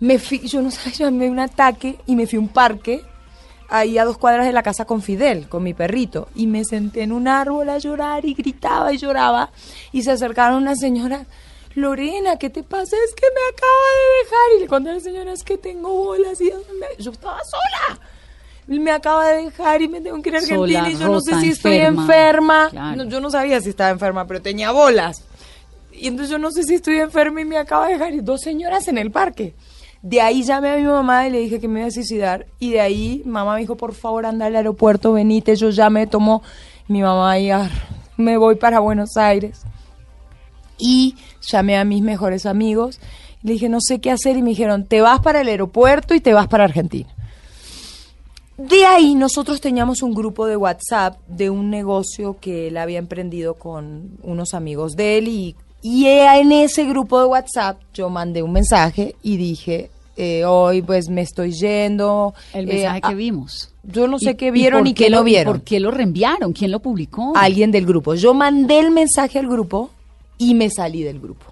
[0.00, 3.02] me fui, yo no yo me dio un ataque y me fui a un parque
[3.68, 7.02] ahí a dos cuadras de la casa con Fidel, con mi perrito, y me senté
[7.02, 9.50] en un árbol a llorar y gritaba y lloraba
[9.92, 11.26] y se acercaron una señora,
[11.74, 12.96] Lorena, ¿qué te pasa?
[13.06, 15.92] Es que me acaba de dejar y le conté a la señora, es que tengo
[15.92, 16.50] bolas y
[16.98, 18.00] yo estaba sola.
[18.66, 21.20] Me acaba de dejar y me tengo que ir a Sola, Argentina y yo no
[21.20, 22.02] sé si estoy enferma.
[22.02, 22.68] enferma.
[22.70, 22.96] Claro.
[22.96, 25.22] No, yo no sabía si estaba enferma, pero tenía bolas.
[25.92, 28.40] Y entonces yo no sé si estoy enferma y me acaba de dejar y dos
[28.40, 29.54] señoras en el parque.
[30.02, 32.46] De ahí llamé a mi mamá y le dije que me iba a suicidar.
[32.58, 35.56] Y de ahí mamá me dijo, por favor, anda al aeropuerto, venite.
[35.56, 36.42] Yo ya me tomo
[36.88, 37.70] mi mamá y ah,
[38.16, 39.62] me voy para Buenos Aires.
[40.78, 43.00] Y llamé a mis mejores amigos.
[43.42, 44.36] Le dije, no sé qué hacer.
[44.36, 47.08] Y me dijeron, te vas para el aeropuerto y te vas para Argentina.
[48.58, 53.54] De ahí nosotros teníamos un grupo de WhatsApp de un negocio que él había emprendido
[53.54, 58.52] con unos amigos de él y, y en ese grupo de WhatsApp yo mandé un
[58.52, 62.32] mensaje y dije, eh, hoy pues me estoy yendo.
[62.54, 63.72] el eh, mensaje ah, que vimos.
[63.82, 65.52] Yo no sé ¿Y- qué vieron y qué no lo- vieron.
[65.54, 66.54] ¿Por qué lo reenviaron?
[66.54, 67.34] ¿Quién lo publicó?
[67.36, 68.14] Alguien del grupo.
[68.14, 69.90] Yo mandé el mensaje al grupo
[70.38, 71.44] y me salí del grupo.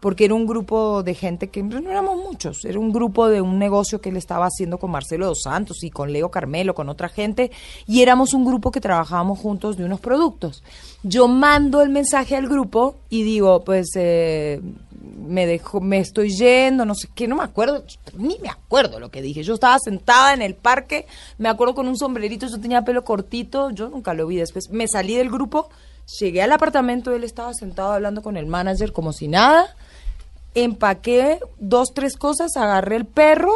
[0.00, 3.58] Porque era un grupo de gente que no éramos muchos, era un grupo de un
[3.58, 7.08] negocio que él estaba haciendo con Marcelo dos Santos y con Leo Carmelo, con otra
[7.08, 7.50] gente,
[7.86, 10.62] y éramos un grupo que trabajábamos juntos de unos productos.
[11.02, 14.60] Yo mando el mensaje al grupo y digo, pues eh,
[15.26, 17.84] me dejo, me estoy yendo, no sé qué, no me acuerdo,
[18.16, 19.42] ni me acuerdo lo que dije.
[19.42, 21.06] Yo estaba sentada en el parque,
[21.38, 24.70] me acuerdo con un sombrerito, yo tenía pelo cortito, yo nunca lo vi después.
[24.70, 25.68] Me salí del grupo,
[26.18, 29.74] llegué al apartamento, él estaba sentado hablando con el manager como si nada.
[30.54, 33.52] Empaqué dos, tres cosas, agarré el perro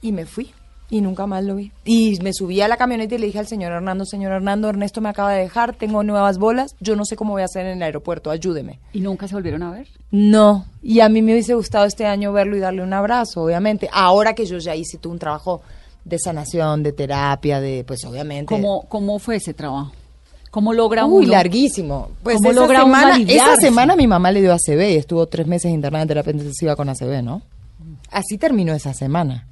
[0.00, 0.52] y me fui.
[0.90, 1.72] Y nunca más lo vi.
[1.86, 5.00] Y me subí a la camioneta y le dije al señor Hernando, señor Hernando, Ernesto
[5.00, 7.78] me acaba de dejar, tengo nuevas bolas, yo no sé cómo voy a hacer en
[7.78, 8.78] el aeropuerto, ayúdeme.
[8.92, 9.88] ¿Y nunca se volvieron a ver?
[10.10, 13.88] No, y a mí me hubiese gustado este año verlo y darle un abrazo, obviamente.
[13.90, 15.62] Ahora que yo ya hice todo un trabajo
[16.04, 18.46] de sanación, de terapia, de, pues obviamente.
[18.46, 19.92] ¿Cómo, cómo fue ese trabajo?
[20.52, 21.32] ¿Cómo logra Uy, uno?
[21.32, 22.10] larguísimo.
[22.22, 25.46] Pues ¿Cómo esa logra semana, esa semana mi mamá le dio ACV y estuvo tres
[25.46, 27.40] meses internada en terapia intensiva con ACV, ¿no?
[28.10, 29.46] Así terminó esa semana.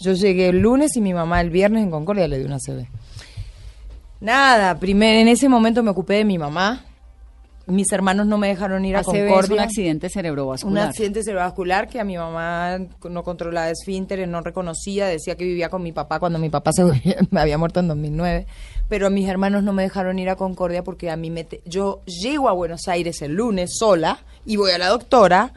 [0.00, 2.86] Yo llegué el lunes y mi mamá el viernes en Concordia le dio una ACV.
[4.20, 6.84] Nada, primer, en ese momento me ocupé de mi mamá.
[7.72, 9.54] Mis hermanos no me dejaron ir a ACV es Concordia.
[9.54, 10.88] un accidente Un cerebrovascular.
[10.88, 15.82] accidente cerebrovascular que a mi mamá no controlaba esfínteres, no reconocía, decía que vivía con
[15.82, 16.84] mi papá cuando mi papá se
[17.30, 18.46] me había muerto en 2009,
[18.88, 21.62] pero a mis hermanos no me dejaron ir a Concordia porque a mí me te-
[21.64, 25.52] yo llego a Buenos Aires el lunes sola y voy a la doctora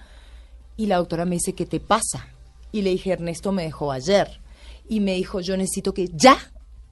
[0.77, 2.27] Y la doctora me dice, ¿qué te pasa?
[2.71, 4.39] Y le dije, Ernesto me dejó ayer.
[4.89, 6.37] Y me dijo, yo necesito que ya,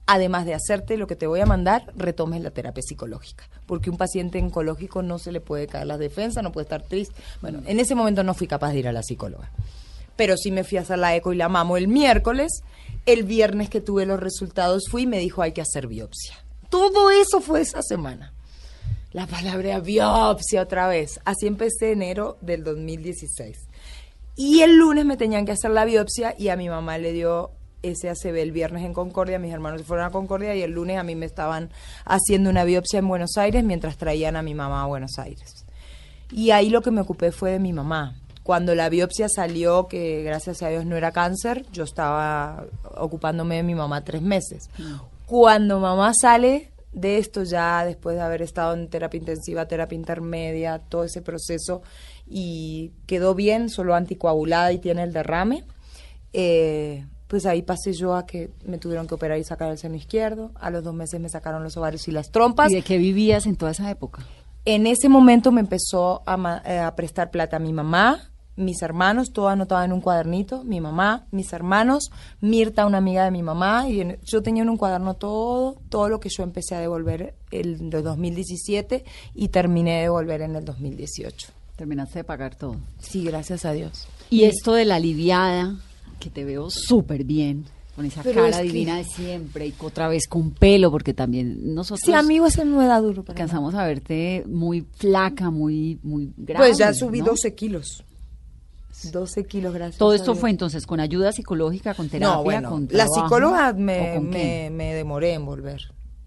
[0.06, 3.48] además de hacerte lo que te voy a mandar, retomes la terapia psicológica.
[3.66, 7.14] Porque un paciente oncológico no se le puede caer las defensas, no puede estar triste.
[7.40, 9.50] Bueno, en ese momento no fui capaz de ir a la psicóloga.
[10.16, 12.62] Pero sí me fui a hacer la eco y la mamo el miércoles.
[13.06, 16.36] El viernes que tuve los resultados fui y me dijo, hay que hacer biopsia.
[16.68, 18.32] Todo eso fue esa semana.
[19.12, 21.20] La palabra biopsia otra vez.
[21.24, 23.56] Así empecé enero del 2016.
[24.36, 27.52] Y el lunes me tenían que hacer la biopsia y a mi mamá le dio
[27.84, 31.02] SACB el viernes en Concordia, mis hermanos se fueron a Concordia y el lunes a
[31.02, 31.70] mí me estaban
[32.04, 35.64] haciendo una biopsia en Buenos Aires mientras traían a mi mamá a Buenos Aires.
[36.30, 38.16] Y ahí lo que me ocupé fue de mi mamá.
[38.42, 42.66] Cuando la biopsia salió, que gracias a Dios no era cáncer, yo estaba
[42.96, 44.68] ocupándome de mi mamá tres meses.
[45.26, 50.78] Cuando mamá sale de esto ya después de haber estado en terapia intensiva, terapia intermedia,
[50.78, 51.82] todo ese proceso
[52.26, 55.64] y quedó bien, solo anticoagulada y tiene el derrame,
[56.32, 59.96] eh, pues ahí pasé yo a que me tuvieron que operar y sacar el seno
[59.96, 60.52] izquierdo.
[60.54, 62.70] A los dos meses me sacaron los ovarios y las trompas.
[62.70, 64.24] ¿Y de qué vivías en toda esa época?
[64.64, 69.32] En ese momento me empezó a, ma- eh, a prestar plata mi mamá, mis hermanos,
[69.32, 73.88] todo anotado en un cuadernito, mi mamá, mis hermanos, Mirta, una amiga de mi mamá,
[73.88, 77.34] y en- yo tenía en un cuaderno todo, todo lo que yo empecé a devolver
[77.50, 81.48] en el 2017 y terminé de devolver en el 2018.
[81.74, 82.76] Terminaste de pagar todo.
[83.00, 84.06] Sí, gracias a Dios.
[84.30, 85.74] Y esto de la aliviada,
[86.24, 89.74] que te veo súper bien, con esa Pero cara es que- divina de siempre y
[89.80, 93.74] otra vez con pelo, porque también nosotros Sí, amigo, ese no da duro para alcanzamos
[93.74, 96.66] a verte muy flaca, muy, muy grande.
[96.68, 97.26] Pues ya subí ¿no?
[97.26, 98.02] 12 kilos.
[99.12, 99.98] 12 kilos, gracias.
[99.98, 103.74] Todo esto fue entonces con ayuda psicológica, con terapia, no, bueno, con la psicóloga ¿o
[103.74, 105.80] me, me, me demoré en volver.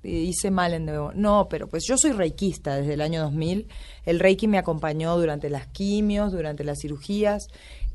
[0.03, 3.67] Hice mal en devo- No, pero pues yo soy reikista desde el año 2000.
[4.05, 7.47] El reiki me acompañó durante las quimios, durante las cirugías.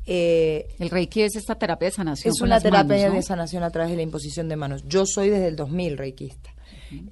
[0.05, 2.33] Eh, El Reiki es esta terapia de sanación.
[2.33, 3.15] es una terapia manos, ¿no?
[3.15, 4.83] de sanación a través de la imposición de manos.
[4.87, 6.49] Yo soy desde el 2000 reikista.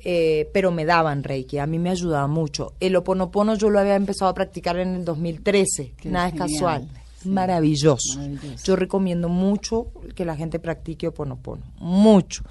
[0.04, 2.74] Eh, pero me daban reiki, a mí me ayudaba mucho.
[2.80, 6.50] El oponopono yo lo había empezado a practicar en el 2013, Qué nada es genial,
[6.52, 6.90] casual,
[7.22, 7.30] sí.
[7.30, 8.18] maravilloso.
[8.20, 8.64] Maravilloso.
[8.64, 12.44] Yo recomiendo mucho que la gente practique oponopono, mucho.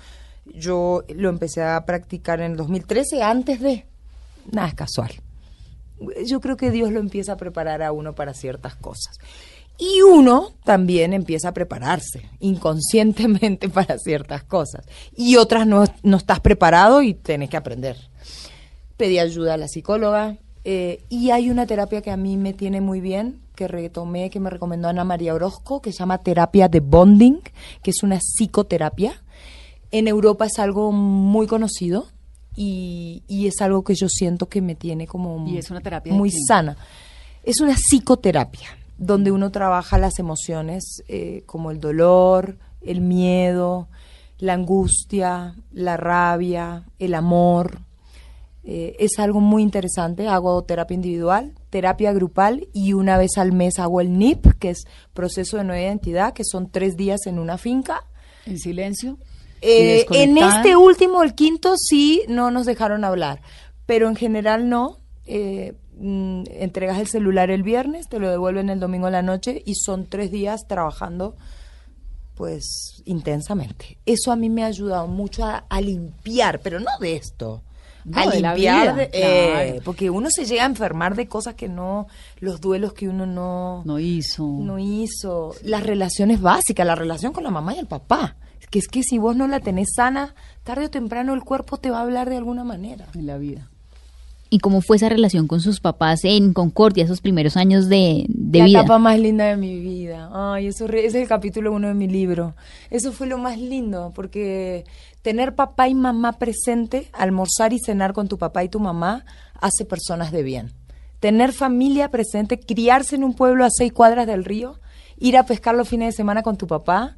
[0.46, 3.86] Yo lo empecé a practicar en el 2013 antes de,
[4.50, 5.12] nada es casual.
[6.26, 9.18] Yo creo que Dios lo empieza a preparar a uno para ciertas cosas.
[9.80, 14.84] Y uno también empieza a prepararse inconscientemente para ciertas cosas.
[15.16, 17.96] Y otras no, no estás preparado y tenés que aprender.
[18.98, 20.36] Pedí ayuda a la psicóloga.
[20.64, 24.38] eh, y hay una terapia que a mí me tiene muy bien, que retomé, que
[24.38, 27.40] me recomendó Ana María Orozco, que se llama terapia de bonding,
[27.82, 29.22] que es una psicoterapia.
[29.90, 32.08] En Europa es algo muy conocido
[32.54, 36.12] y, y es algo que yo siento que me tiene como ¿Y es una terapia
[36.12, 36.76] de muy sana.
[37.42, 38.68] Es una psicoterapia
[39.00, 43.88] donde uno trabaja las emociones eh, como el dolor, el miedo,
[44.38, 47.80] la angustia, la rabia, el amor.
[48.62, 50.28] Eh, es algo muy interesante.
[50.28, 54.84] Hago terapia individual, terapia grupal y una vez al mes hago el NIP, que es
[55.14, 58.04] proceso de nueva identidad, que son tres días en una finca.
[58.44, 59.16] En silencio.
[59.62, 63.40] Eh, en este último, el quinto, sí no nos dejaron hablar,
[63.86, 64.98] pero en general no.
[65.24, 69.62] Eh, mm, entregas el celular el viernes, te lo devuelven el domingo a la noche
[69.64, 71.36] y son tres días trabajando
[72.34, 73.98] pues intensamente.
[74.06, 77.62] Eso a mí me ha ayudado mucho a, a limpiar, pero no de esto.
[78.14, 81.68] a No, limpiar, vida, de- eh, porque uno se llega a enfermar de cosas que
[81.68, 82.06] no,
[82.38, 84.46] los duelos que uno no, No hizo.
[84.46, 88.36] no hizo, las relaciones básicas, la relación con la mamá y el papá.
[88.70, 91.90] Que es que si vos no la tenés sana, tarde o temprano el cuerpo te
[91.90, 93.08] va a hablar de alguna manera.
[93.14, 93.68] en la vida.
[94.52, 98.58] ¿Y cómo fue esa relación con sus papás en Concordia, esos primeros años de, de
[98.58, 98.80] la vida?
[98.80, 100.28] etapa más linda de mi vida.
[100.32, 102.54] Ay, eso re- es el capítulo uno de mi libro.
[102.90, 104.84] Eso fue lo más lindo, porque
[105.22, 109.24] tener papá y mamá presente, almorzar y cenar con tu papá y tu mamá,
[109.60, 110.72] hace personas de bien.
[111.20, 114.80] Tener familia presente, criarse en un pueblo a seis cuadras del río,
[115.18, 117.14] ir a pescar los fines de semana con tu papá,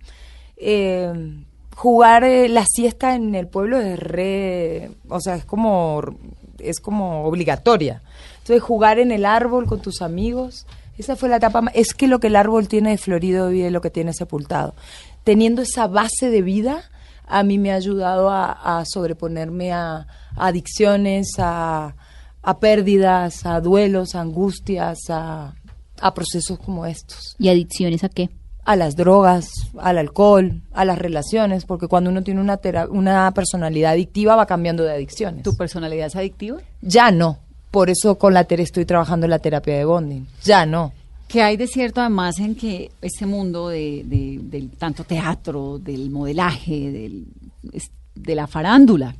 [0.59, 1.11] eh,
[1.77, 6.03] jugar eh, la siesta en el pueblo es re, o sea, es como
[6.63, 8.03] es como obligatoria.
[8.39, 10.67] Entonces jugar en el árbol con tus amigos,
[10.99, 13.71] esa fue la etapa ma- es que lo que el árbol tiene de florido vive
[13.71, 14.75] lo que tiene sepultado.
[15.25, 16.91] Teniendo esa base de vida,
[17.27, 20.07] a mí me ha ayudado a, a sobreponerme a,
[20.37, 21.95] a adicciones, a,
[22.43, 25.55] a pérdidas, a duelos, a angustias, a
[26.15, 28.29] procesos como estos ¿Y adicciones a qué?
[28.65, 32.61] A las drogas, al alcohol, a las relaciones, porque cuando uno tiene una,
[32.91, 35.43] una personalidad adictiva va cambiando de adicciones.
[35.43, 36.61] ¿Tu personalidad es adictiva?
[36.81, 37.39] Ya no.
[37.71, 40.27] Por eso con la Tere estoy trabajando en la terapia de bonding.
[40.45, 40.93] Ya no.
[41.27, 46.11] ¿Qué hay de cierto además en que este mundo de, de- del tanto teatro, del
[46.11, 47.25] modelaje, del,
[48.15, 49.17] de la farándula?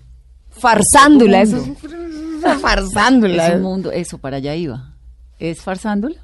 [0.51, 3.49] Farsándula, eso es farsándula.
[3.49, 4.93] Es un mundo, eso, para allá iba.
[5.39, 6.17] ¿Es farsándula?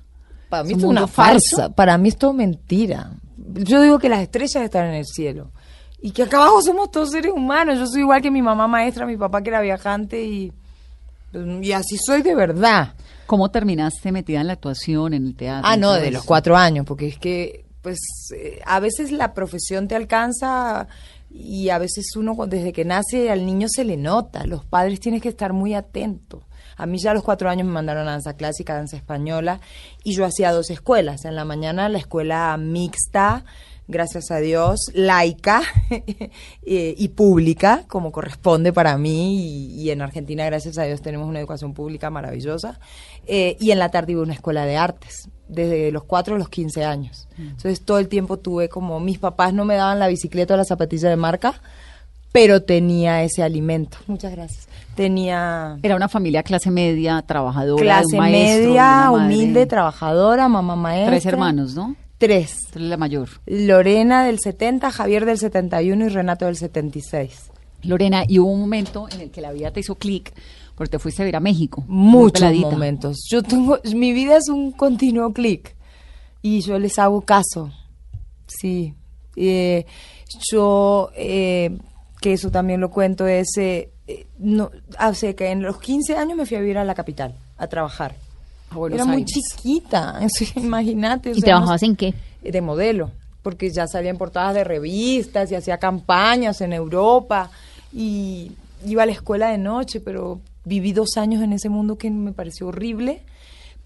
[0.48, 1.56] Para mí ¿Es es un una farsa.
[1.56, 1.72] falso?
[1.74, 3.10] Para mí es todo mentira.
[3.54, 5.50] Yo digo que las estrellas están en el cielo.
[6.00, 7.78] Y que acá abajo somos todos seres humanos.
[7.78, 10.52] Yo soy igual que mi mamá maestra, mi papá que era viajante y,
[11.62, 12.94] y así soy de verdad.
[13.26, 15.68] ¿Cómo terminaste metida en la actuación, en el teatro?
[15.68, 16.10] Ah, no, de eso?
[16.12, 17.98] los cuatro años, porque es que, pues,
[18.34, 20.86] eh, a veces la profesión te alcanza
[21.30, 24.46] y a veces uno desde que nace al niño se le nota.
[24.46, 26.42] Los padres tienes que estar muy atentos.
[26.78, 29.60] A mí ya a los cuatro años me mandaron a danza clásica, danza española,
[30.04, 31.24] y yo hacía dos escuelas.
[31.26, 33.44] En la mañana la escuela mixta,
[33.88, 40.44] gracias a Dios, laica eh, y pública, como corresponde para mí, y, y en Argentina,
[40.46, 42.78] gracias a Dios, tenemos una educación pública maravillosa.
[43.26, 46.38] Eh, y en la tarde iba a una escuela de artes, desde los 4 a
[46.38, 47.28] los 15 años.
[47.38, 50.64] Entonces todo el tiempo tuve como, mis papás no me daban la bicicleta o la
[50.64, 51.60] zapatilla de marca,
[52.32, 53.98] pero tenía ese alimento.
[54.06, 54.67] Muchas gracias.
[54.98, 59.26] Tenía Era una familia clase media, trabajadora, clase un maestro, media, madre.
[59.26, 61.12] humilde, trabajadora, mamá maestra.
[61.12, 61.94] Tres hermanos, ¿no?
[62.18, 62.56] Tres.
[62.74, 63.28] La mayor.
[63.46, 67.52] Lorena del 70, Javier del 71 y Renato del 76.
[67.84, 70.34] Lorena, y hubo un momento en el que la vida te hizo clic
[70.74, 71.84] porque te fuiste a ver a México.
[71.86, 73.18] Muchos momentos.
[73.30, 75.76] Yo tengo, mi vida es un continuo clic
[76.42, 77.70] y yo les hago caso.
[78.48, 78.94] Sí.
[79.36, 79.86] Eh,
[80.50, 81.78] yo, eh,
[82.20, 86.36] que eso también lo cuento, es, eh, eh, no, hace que en los 15 años
[86.36, 88.14] me fui a vivir a la capital, a trabajar.
[88.70, 89.30] A Era muy Aires.
[89.32, 91.30] chiquita, sí, imagínate.
[91.30, 92.14] o ¿Y sea, trabajabas no- en qué?
[92.42, 93.10] de modelo,
[93.42, 97.50] porque ya salía en portadas de revistas y hacía campañas en Europa
[97.92, 98.52] y
[98.86, 102.32] iba a la escuela de noche, pero viví dos años en ese mundo que me
[102.32, 103.22] pareció horrible,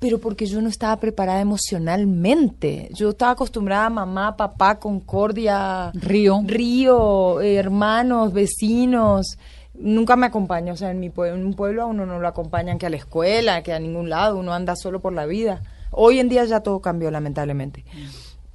[0.01, 2.89] pero porque yo no estaba preparada emocionalmente.
[2.93, 6.41] Yo estaba acostumbrada a mamá, papá, concordia, Río.
[6.45, 9.39] río, eh, hermanos, vecinos.
[9.75, 12.29] Nunca me acompañó, o sea, en, mi pue- en un pueblo a uno no lo
[12.29, 15.63] acompañan que a la escuela, que a ningún lado, uno anda solo por la vida.
[15.91, 17.85] Hoy en día ya todo cambió, lamentablemente.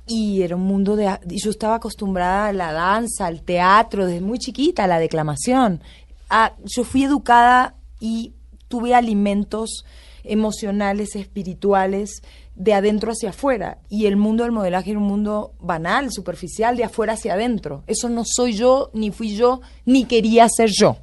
[0.06, 1.20] Y era un mundo de...
[1.30, 5.82] y yo estaba acostumbrada a la danza, al teatro, desde muy chiquita, a la declamación.
[6.30, 8.34] A- yo fui educada y
[8.68, 9.86] tuve alimentos
[10.24, 12.22] emocionales, espirituales,
[12.56, 13.80] de adentro hacia afuera.
[13.90, 17.84] Y el mundo del modelaje era un mundo banal, superficial, de afuera hacia adentro.
[17.88, 20.98] Eso no soy yo, ni fui yo, ni quería ser yo.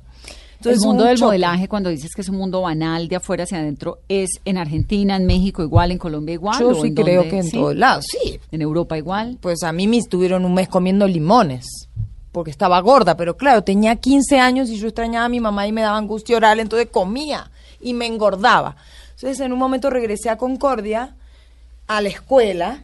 [0.72, 1.26] El mundo un del choque.
[1.26, 5.16] modelaje, cuando dices que es un mundo banal de afuera hacia adentro, ¿es en Argentina,
[5.16, 6.58] en México igual, en Colombia igual?
[6.58, 7.56] Yo sí en creo que en ¿Sí?
[7.56, 8.40] todos lados, sí.
[8.50, 9.38] ¿En Europa igual?
[9.40, 11.66] Pues a mí me estuvieron un mes comiendo limones,
[12.32, 15.72] porque estaba gorda, pero claro, tenía 15 años y yo extrañaba a mi mamá y
[15.72, 17.50] me daba angustia oral, entonces comía
[17.80, 18.76] y me engordaba.
[19.14, 21.16] Entonces en un momento regresé a Concordia,
[21.86, 22.82] a la escuela,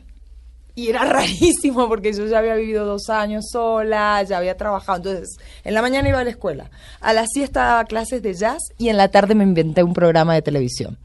[0.81, 4.99] y era rarísimo porque yo ya había vivido dos años sola, ya había trabajado.
[4.99, 6.70] Entonces, en la mañana iba a la escuela,
[7.01, 10.35] a la siesta daba clases de jazz y en la tarde me inventé un programa
[10.35, 10.99] de televisión.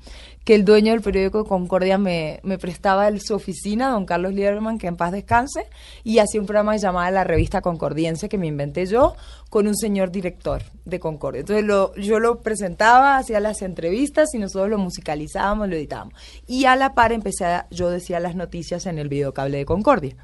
[0.46, 4.78] Que el dueño del periódico Concordia me, me prestaba el- su oficina, don Carlos Lieberman,
[4.78, 5.68] que en paz descanse,
[6.04, 9.16] y hacía un programa llamado La Revista Concordiense que me inventé yo
[9.50, 11.40] con un señor director de Concordia.
[11.42, 16.14] Entonces lo, yo lo presentaba, hacía las entrevistas y nosotros lo musicalizábamos, lo editábamos.
[16.48, 20.16] Y a la par empecé a, yo decía las noticias en el videocable de Concordia.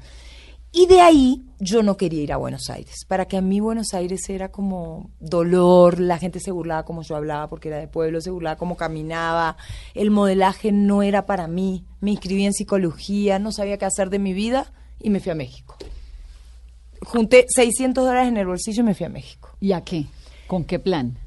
[0.74, 3.04] Y de ahí yo no quería ir a Buenos Aires.
[3.06, 7.14] Para que a mí Buenos Aires era como dolor, la gente se burlaba como yo
[7.14, 9.58] hablaba porque era de pueblo, se burlaba como caminaba,
[9.94, 11.84] el modelaje no era para mí.
[12.00, 15.34] Me inscribí en psicología, no sabía qué hacer de mi vida y me fui a
[15.34, 15.76] México.
[17.02, 19.50] Junté 600 dólares en el bolsillo y me fui a México.
[19.60, 20.06] ¿Y a qué?
[20.46, 21.18] ¿Con qué plan?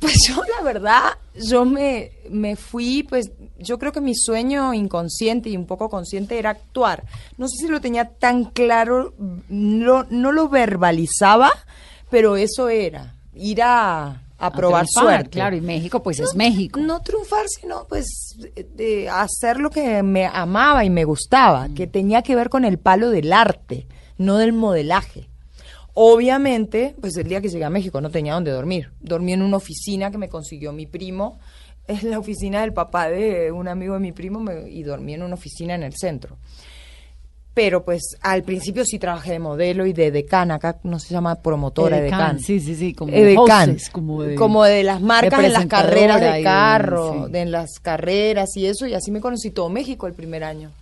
[0.00, 1.02] Pues yo la verdad,
[1.34, 6.38] yo me, me fui, pues yo creo que mi sueño inconsciente y un poco consciente
[6.38, 7.04] era actuar.
[7.36, 9.14] No sé si lo tenía tan claro,
[9.48, 11.50] no, no lo verbalizaba,
[12.10, 15.30] pero eso era, ir a, a probar triunfar, suerte.
[15.30, 16.80] Claro, y México, pues es México.
[16.80, 18.06] No triunfar, sino pues
[18.38, 22.64] de- de hacer lo que me amaba y me gustaba, que tenía que ver con
[22.64, 23.86] el palo del arte,
[24.18, 25.28] no del modelaje.
[25.94, 28.90] Obviamente, pues el día que llegué a México no tenía dónde dormir.
[29.00, 31.38] Dormí en una oficina que me consiguió mi primo,
[31.86, 35.22] es la oficina del papá de un amigo de mi primo me- y dormí en
[35.22, 36.36] una oficina en el centro.
[37.52, 41.36] Pero pues al principio sí trabajé de modelo y de decana, acá no se llama
[41.36, 42.38] promotora, de decana.
[42.40, 45.66] sí, sí, sí, como Edecán, hostess, como de- como de las marcas de en las
[45.66, 47.30] carreras de carro, sí.
[47.32, 50.72] de en las carreras y eso, y así me conocí todo México el primer año.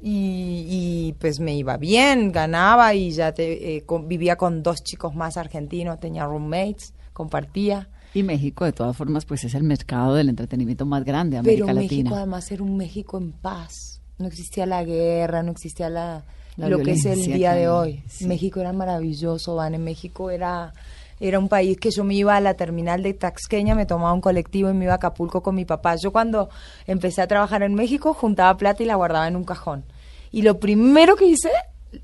[0.00, 4.84] Y, y, pues me iba bien, ganaba y ya te, eh, con- vivía con dos
[4.84, 7.88] chicos más argentinos, tenía roommates, compartía.
[8.14, 11.64] Y México, de todas formas, pues es el mercado del entretenimiento más grande de Pero
[11.64, 12.16] América México Latina.
[12.18, 14.00] además era un México en paz.
[14.18, 16.24] no existía la guerra, no existía la,
[16.56, 18.02] La lo que es el día de hoy.
[18.08, 18.26] sí.
[18.26, 19.74] México era maravilloso, Van.
[19.74, 20.72] En México era,
[21.20, 24.20] era un país que yo me iba a la terminal de Taxqueña, me tomaba un
[24.20, 25.96] colectivo y me iba a Acapulco con mi papá.
[25.96, 26.48] Yo cuando
[26.86, 29.84] empecé a trabajar en México juntaba plata y la guardaba en un cajón.
[30.30, 31.50] Y lo primero que hice,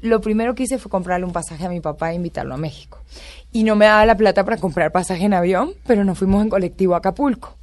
[0.00, 2.98] lo primero que hice fue comprarle un pasaje a mi papá e invitarlo a México.
[3.52, 6.48] Y no me daba la plata para comprar pasaje en avión, pero nos fuimos en
[6.48, 7.56] colectivo a Acapulco.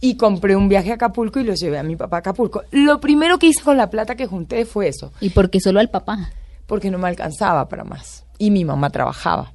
[0.00, 2.64] Y compré un viaje a Acapulco y lo llevé a mi papá a Acapulco.
[2.72, 5.78] Lo primero que hice con la plata que junté fue eso ¿Y por qué solo
[5.78, 6.30] al papá?
[6.66, 8.24] porque no me alcanzaba para más.
[8.38, 9.52] Y mi mamá trabajaba.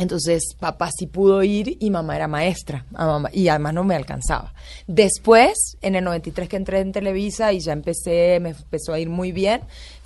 [0.00, 2.86] Entonces, papá sí pudo ir y mamá era maestra.
[3.32, 4.54] y además no me alcanzaba.
[4.86, 9.10] Después, en el 93 que entré en Televisa y ya empecé, me empezó a ir
[9.10, 9.60] muy bien,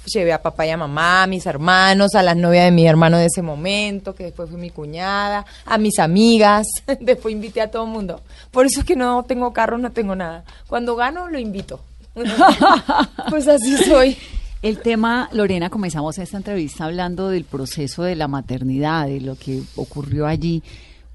[0.06, 3.18] llevé a papá y a mamá, a mis hermanos, a las novias de mi hermano
[3.18, 6.66] de ese momento, que después fue mi cuñada, a mis amigas.
[7.00, 8.20] después invité a todo el mundo.
[8.50, 10.44] Por eso es que no tengo carro, no tengo nada.
[10.66, 11.80] Cuando gano, lo invito.
[13.30, 14.18] pues así soy.
[14.64, 19.60] El tema, Lorena, comenzamos esta entrevista hablando del proceso de la maternidad, de lo que
[19.76, 20.62] ocurrió allí.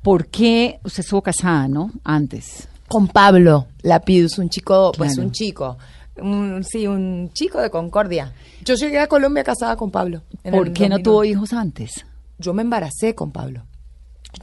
[0.03, 1.89] ¿Por qué usted estuvo casada, no?
[2.03, 2.67] Antes.
[2.87, 5.79] con Pablo Lapidus, un chico, pues un chico,
[6.21, 8.31] un, sí, un chico de Concordia.
[8.63, 10.21] Yo llegué a Colombia casada con Pablo.
[10.43, 10.99] ¿Por qué no 2001.
[10.99, 12.05] tuvo hijos antes?
[12.37, 13.65] Yo me embaracé con Pablo.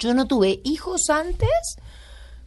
[0.00, 1.76] Yo no tuve hijos antes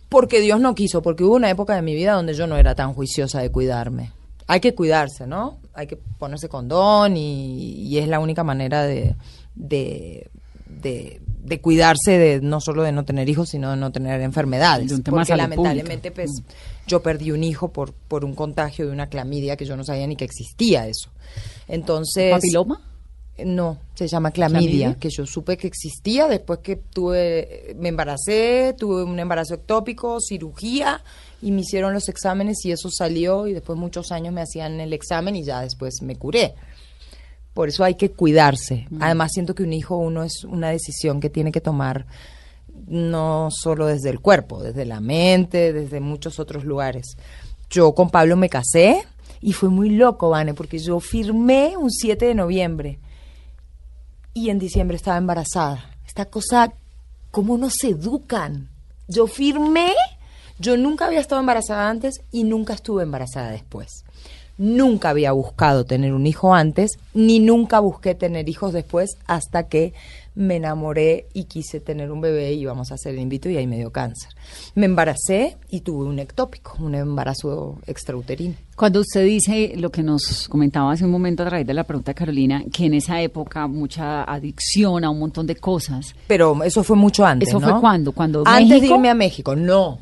[0.09, 2.75] porque Dios no quiso, porque hubo una época de mi vida donde yo no era
[2.75, 4.11] tan juiciosa de cuidarme.
[4.45, 5.58] Hay que cuidarse, ¿no?
[5.73, 9.15] Hay que ponerse condón y, y es la única manera de,
[9.55, 10.29] de,
[10.67, 14.89] de, de cuidarse de no solo de no tener hijos, sino de no tener enfermedades.
[14.89, 16.31] De un tema porque lamentablemente, pública.
[16.33, 16.43] pues,
[16.87, 20.07] yo perdí un hijo por, por un contagio de una clamidia que yo no sabía
[20.07, 21.09] ni que existía eso.
[21.67, 22.31] Entonces...
[22.31, 22.81] ¿Papiloma?
[23.45, 24.99] No, se llama clamidia, ¿Clamidia?
[24.99, 31.01] que yo supe que existía después que tuve, me embaracé, tuve un embarazo ectópico, cirugía
[31.41, 34.93] y me hicieron los exámenes y eso salió y después muchos años me hacían el
[34.93, 36.55] examen y ya después me curé.
[37.53, 38.87] Por eso hay que cuidarse.
[38.99, 42.05] Además siento que un hijo uno es una decisión que tiene que tomar
[42.87, 47.17] no solo desde el cuerpo, desde la mente, desde muchos otros lugares.
[47.69, 49.05] Yo con Pablo me casé
[49.41, 52.99] y fue muy loco, Vane, porque yo firmé un 7 de noviembre
[54.33, 55.97] y en diciembre estaba embarazada.
[56.05, 56.73] Esta cosa,
[57.31, 58.69] ¿cómo nos educan?
[59.07, 59.93] Yo firmé,
[60.59, 64.03] yo nunca había estado embarazada antes y nunca estuve embarazada después.
[64.57, 69.93] Nunca había buscado tener un hijo antes, ni nunca busqué tener hijos después hasta que
[70.35, 73.67] me enamoré y quise tener un bebé y íbamos a hacer el invito y ahí
[73.67, 74.31] me dio cáncer.
[74.75, 78.55] Me embaracé y tuve un ectópico, un embarazo extrauterino.
[78.75, 82.11] Cuando usted dice lo que nos comentaba hace un momento a través de la pregunta
[82.11, 86.15] de Carolina, que en esa época mucha adicción a un montón de cosas.
[86.27, 87.49] Pero eso fue mucho antes.
[87.49, 87.69] ¿Eso ¿no?
[87.69, 88.11] fue cuándo?
[88.11, 88.87] ¿Cuando Antes México?
[88.87, 89.99] de irme a México, no.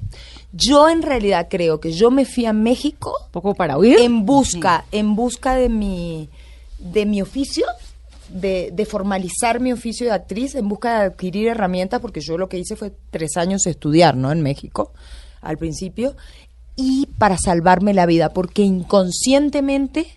[0.54, 4.00] Yo en realidad creo que yo me fui a México poco para huir.
[4.00, 6.30] en busca, en busca de mi,
[6.80, 7.66] de mi oficio,
[8.30, 12.50] de, de formalizar mi oficio de actriz, en busca de adquirir herramientas, porque yo lo
[12.50, 14.32] que hice fue tres años estudiar, ¿no?
[14.32, 14.94] En México,
[15.42, 16.16] al principio,
[16.76, 20.08] y para salvarme la vida, porque inconscientemente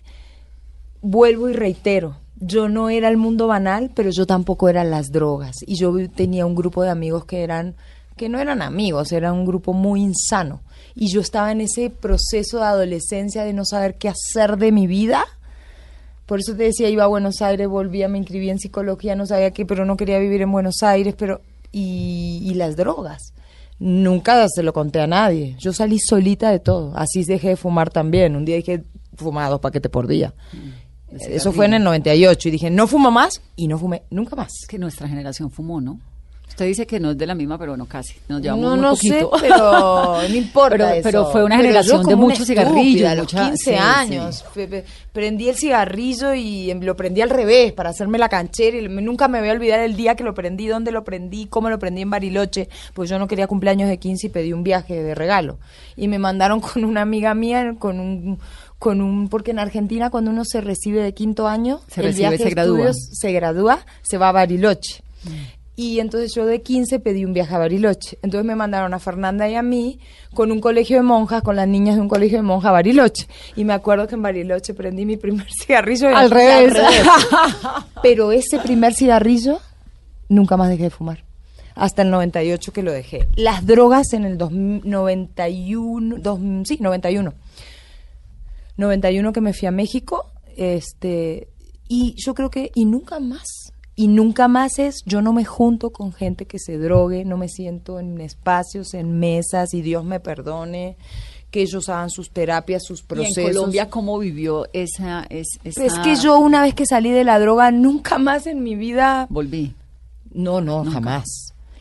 [1.01, 5.57] vuelvo y reitero, yo no era el mundo banal, pero yo tampoco era las drogas.
[5.65, 7.75] Y yo tenía un grupo de amigos que eran,
[8.21, 10.61] que no eran amigos, era un grupo muy insano.
[10.93, 14.85] Y yo estaba en ese proceso de adolescencia de no saber qué hacer de mi
[14.85, 15.25] vida.
[16.27, 19.49] Por eso te decía, iba a Buenos Aires, volvía, me inscribí en psicología, no sabía
[19.49, 21.41] qué, pero no quería vivir en Buenos Aires, pero...
[21.71, 23.33] Y, y las drogas.
[23.79, 25.55] Nunca se lo conté a nadie.
[25.57, 26.95] Yo salí solita de todo.
[26.95, 28.35] Así dejé de fumar también.
[28.35, 28.83] Un día dije,
[29.15, 30.31] fumaba dos paquetes por día.
[31.11, 34.51] Eso fue en el 98 y dije, no fumo más y no fumé nunca más.
[34.61, 35.99] Es que nuestra generación fumó, ¿no?
[36.51, 38.13] Usted dice que no es de la misma, pero bueno, casi.
[38.27, 39.31] Nos llevamos No, muy no sé, poquito.
[39.41, 41.01] pero no importa Pero- eso.
[41.03, 44.45] pero fue una Pero generación de muchos cigarrillos, a los mucha- 15 sí, años.
[45.11, 48.77] Prendí el cigarrillo y em- lo prendí al revés para hacerme la canchera.
[48.77, 51.69] Y nunca me voy a olvidar el día que lo prendí, dónde lo prendí, cómo
[51.69, 52.69] lo prendí en Bariloche.
[52.93, 55.57] Pues yo no quería cumpleaños de 15 y pedí un viaje de regalo.
[55.95, 58.39] Y me mandaron con una amiga mía, con un
[58.77, 62.29] con un porque en Argentina cuando uno se recibe de quinto año Se el recibe,
[62.29, 62.77] viaje se de gradúa.
[62.89, 65.03] estudios se gradúa se va a Bariloche
[65.81, 68.17] y entonces yo de 15 pedí un viaje a Bariloche.
[68.21, 69.99] Entonces me mandaron a Fernanda y a mí
[70.33, 73.27] con un colegio de monjas, con las niñas de un colegio de monjas a Bariloche.
[73.55, 76.15] Y me acuerdo que en Bariloche prendí mi primer cigarrillo.
[76.15, 76.73] Al revés.
[78.03, 79.59] Pero ese primer cigarrillo
[80.29, 81.23] nunca más dejé de fumar.
[81.73, 83.27] Hasta el 98 que lo dejé.
[83.35, 87.33] Las drogas en el 2000 91, dos- sí, 91.
[88.77, 91.47] 91 que me fui a México, este,
[91.87, 93.60] y yo creo que, y nunca más.
[93.95, 97.49] Y nunca más es, yo no me junto con gente que se drogue, no me
[97.49, 100.95] siento en espacios, en mesas, y Dios me perdone,
[101.51, 103.37] que ellos hagan sus terapias, sus ¿Y procesos.
[103.37, 107.25] en Colombia cómo vivió esa, es- esa- Es que yo una vez que salí de
[107.25, 109.27] la droga, nunca más en mi vida...
[109.29, 109.75] Volví.
[110.33, 111.25] No, no, jamás.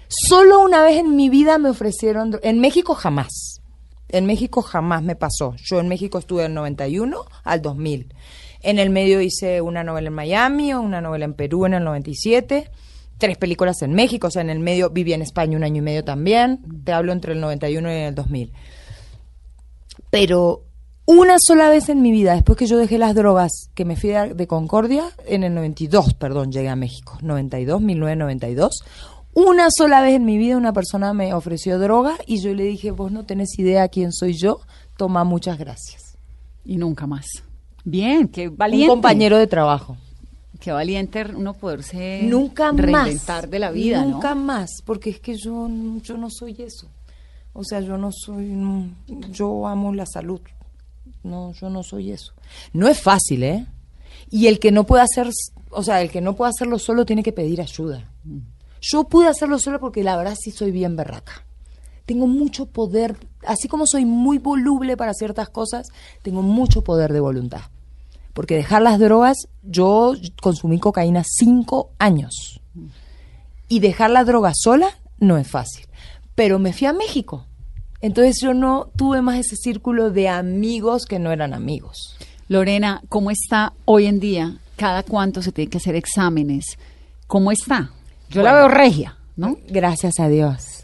[0.08, 2.40] Solo una vez en mi vida me ofrecieron...
[2.42, 3.60] En México jamás.
[4.08, 5.54] En México jamás me pasó.
[5.64, 8.12] Yo en México estuve del 91 al 2000.
[8.62, 12.70] En el medio hice una novela en Miami, una novela en Perú en el 97,
[13.18, 15.82] tres películas en México, o sea, en el medio viví en España un año y
[15.82, 16.60] medio también.
[16.84, 18.52] Te hablo entre el 91 y el 2000.
[20.10, 20.64] Pero
[21.06, 24.10] una sola vez en mi vida, después que yo dejé las drogas, que me fui
[24.10, 28.84] de, Concordia, en el 92, perdón, llegué a México, 92, 1992.
[29.32, 32.90] Una sola vez en mi vida una persona me ofreció droga y yo le dije,
[32.90, 34.60] vos no tenés idea quién soy yo,
[34.96, 36.16] toma muchas gracias.
[36.64, 37.26] Y nunca más.
[37.84, 38.90] Bien, qué valiente.
[38.90, 39.96] Un compañero de trabajo.
[40.58, 42.80] Qué valiente uno poderse Nunca más.
[42.82, 44.42] reinventar de la vida, Nunca ¿no?
[44.42, 45.68] más, porque es que yo,
[46.02, 46.88] yo no soy eso.
[47.54, 48.90] O sea, yo no soy, no-
[49.32, 50.40] yo amo la salud.
[51.22, 52.32] No, yo no soy eso.
[52.72, 53.66] No es fácil, ¿eh?
[54.30, 55.30] Y el que no puede hacer,
[55.70, 58.10] o sea, el que no puede hacerlo solo tiene que pedir ayuda.
[58.82, 61.44] Yo pude hacerlo solo porque la verdad sí soy bien berraca.
[62.10, 65.86] Tengo mucho poder, así como soy muy voluble para ciertas cosas,
[66.22, 67.60] tengo mucho poder de voluntad.
[68.32, 72.60] Porque dejar las drogas, yo consumí cocaína cinco años.
[73.68, 74.88] Y dejar la droga sola
[75.20, 75.86] no es fácil.
[76.34, 77.46] Pero me fui a México.
[78.00, 82.16] Entonces yo no tuve más ese círculo de amigos que no eran amigos.
[82.48, 84.58] Lorena, ¿cómo está hoy en día?
[84.74, 86.76] ¿Cada cuánto se tiene que hacer exámenes?
[87.28, 87.92] ¿Cómo está?
[88.30, 89.58] Yo la veo regia, ¿no?
[89.68, 90.82] Gracias a Dios.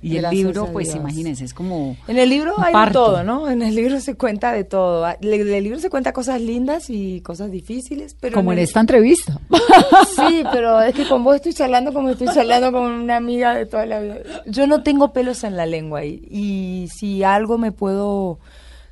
[0.00, 1.96] Y el libro, pues imagínense, es como...
[2.06, 3.50] En el libro hay de todo, ¿no?
[3.50, 5.04] En el libro se cuenta de todo.
[5.20, 8.64] Le- En el libro se cuenta cosas lindas y cosas difíciles, pero como en el-
[8.64, 9.40] esta entrevista.
[10.16, 13.66] Sí, pero es que con vos estoy charlando como estoy charlando con una amiga de
[13.66, 14.16] toda la vida.
[14.46, 18.38] Yo no tengo pelos en la lengua y, y si algo me puedo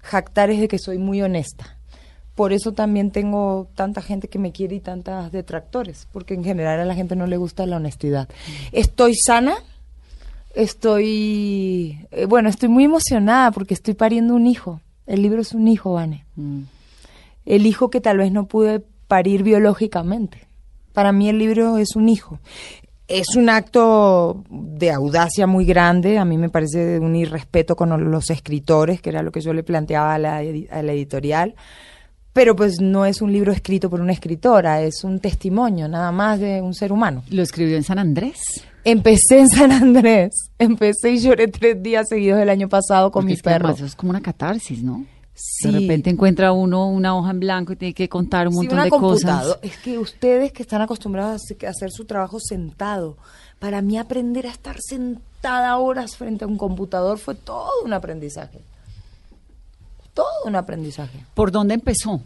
[0.02, 1.76] jactar es de que soy muy honesta.
[2.34, 6.78] Por eso también tengo tanta gente que me quiere y tantas detractores, porque en general
[6.80, 8.28] a la gente no le gusta la honestidad.
[8.72, 9.54] Estoy sana,
[10.56, 14.80] estoy, eh, bueno, estoy muy emocionada porque estoy pariendo un hijo.
[15.06, 16.62] El libro es un hijo, Vane Mm.
[17.46, 20.46] el hijo que tal vez no pude parir biológicamente.
[20.92, 22.40] Para mí el libro es un hijo.
[23.08, 28.30] Es un acto de audacia muy grande, a mí me parece un irrespeto con los
[28.30, 31.54] escritores, que era lo que yo le planteaba a la, edi- a la editorial,
[32.36, 36.38] pero pues no es un libro escrito por una escritora, es un testimonio nada más
[36.38, 37.22] de un ser humano.
[37.30, 38.38] Lo escribió en San Andrés.
[38.84, 43.26] Empecé en San Andrés, empecé y lloré tres días seguidos el año pasado con Porque
[43.28, 43.64] mi es que perro.
[43.68, 45.06] además eso es como una catarsis, ¿no?
[45.34, 45.70] Sí.
[45.72, 48.84] De repente encuentra uno una hoja en blanco y tiene que contar un Sí, montón
[48.84, 49.58] de cosas.
[49.62, 53.16] Es que ustedes que están acostumbrados a hacer- a hacer su trabajo sentado,
[53.58, 58.60] para mí aprender a estar sentada horas frente a un computador fue todo un aprendizaje.
[60.16, 61.22] Todo un aprendizaje.
[61.34, 62.22] ¿Por dónde empezó?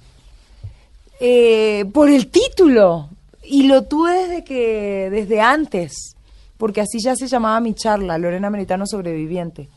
[1.19, 3.09] Eh, por el título.
[3.43, 6.15] Y lo tuve desde que, desde antes,
[6.57, 9.69] porque así ya se llamaba mi charla, Lorena Meritano Sobreviviente.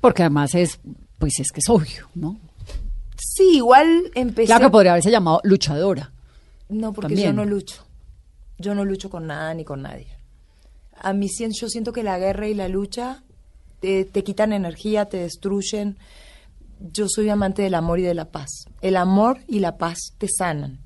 [0.00, 0.78] Porque además es,
[1.18, 2.38] pues es que es obvio, ¿no?
[3.16, 4.46] Sí, igual empecé.
[4.46, 6.12] Claro que podría haberse llamado luchadora.
[6.68, 7.30] No, porque También.
[7.30, 7.82] yo no lucho.
[8.58, 10.06] Yo no lucho con nada ni con nadie.
[11.00, 13.24] A mí yo siento que la guerra y la lucha
[13.80, 15.96] te, te quitan energía, te destruyen.
[16.80, 18.66] Yo soy amante del amor y de la paz.
[18.80, 20.80] El amor y la paz te sanan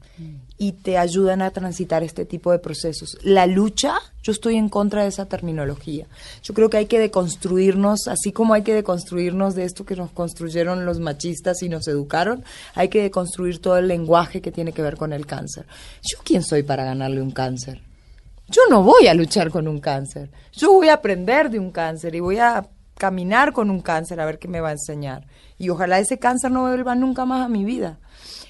[0.56, 3.16] y te ayudan a transitar este tipo de procesos.
[3.22, 6.06] La lucha, yo estoy en contra de esa terminología.
[6.42, 10.10] Yo creo que hay que deconstruirnos, así como hay que deconstruirnos de esto que nos
[10.10, 14.82] construyeron los machistas y nos educaron, hay que deconstruir todo el lenguaje que tiene que
[14.82, 15.66] ver con el cáncer.
[16.02, 17.80] ¿Yo quién soy para ganarle un cáncer?
[18.48, 20.30] Yo no voy a luchar con un cáncer.
[20.52, 22.66] Yo voy a aprender de un cáncer y voy a
[22.98, 25.26] caminar con un cáncer a ver qué me va a enseñar.
[25.58, 27.98] Y ojalá ese cáncer no vuelva nunca más a mi vida.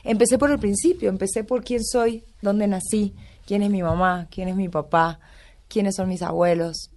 [0.05, 3.15] Empecé por el principio, empecé por quién soy, dónde nací,
[3.47, 5.21] quién es mi mamá, quién es mi papá,
[5.69, 6.91] quiénes son mis abuelos,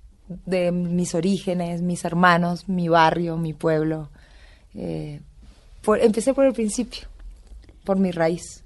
[0.45, 4.09] de mis orígenes, mis hermanos, mi barrio, mi pueblo.
[4.73, 5.19] Eh,
[5.83, 7.07] por- empecé por el principio,
[7.83, 8.63] por mi raíz.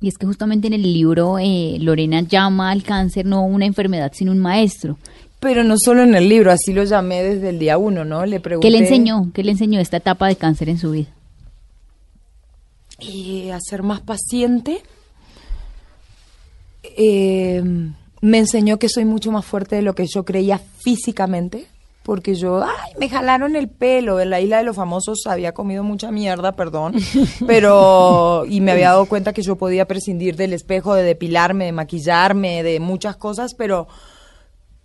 [0.00, 4.12] Y es que justamente en el libro eh, Lorena llama al cáncer no una enfermedad,
[4.14, 4.98] sino un maestro.
[5.44, 8.26] Pero no solo en el libro, así lo llamé desde el día uno, ¿no?
[8.26, 8.66] Le pregunté.
[8.66, 9.30] ¿Qué le enseñó?
[9.32, 11.14] ¿Qué le enseñó esta etapa de cáncer en su vida?
[12.98, 14.82] eh, a ser más paciente.
[16.96, 17.62] Eh,
[18.20, 21.66] me enseñó que soy mucho más fuerte de lo que yo creía físicamente,
[22.02, 24.20] porque yo, ay, me jalaron el pelo.
[24.20, 26.94] En la isla de los famosos había comido mucha mierda, perdón,
[27.46, 31.72] pero, y me había dado cuenta que yo podía prescindir del espejo, de depilarme, de
[31.72, 33.88] maquillarme, de muchas cosas, pero,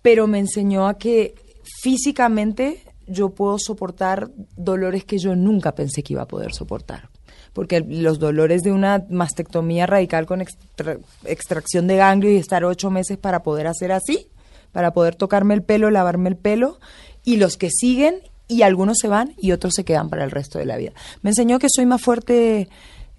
[0.02, 1.36] pero me enseñó a que
[1.82, 7.10] físicamente yo puedo soportar dolores que yo nunca pensé que iba a poder soportar.
[7.54, 12.91] Porque los dolores de una mastectomía radical con extra- extracción de ganglio y estar ocho
[12.91, 14.28] meses para poder hacer así,
[14.72, 16.80] para poder tocarme el pelo, lavarme el pelo,
[17.26, 20.60] y los que siguen, y algunos se van y otros se quedan para el resto
[20.60, 20.91] de la vida.
[21.24, 22.70] Me enseñó que soy más fuerte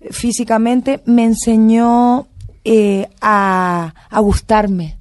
[0.01, 2.29] eh, físicamente, me enseñó
[2.65, 4.97] eh, a, a gustarme.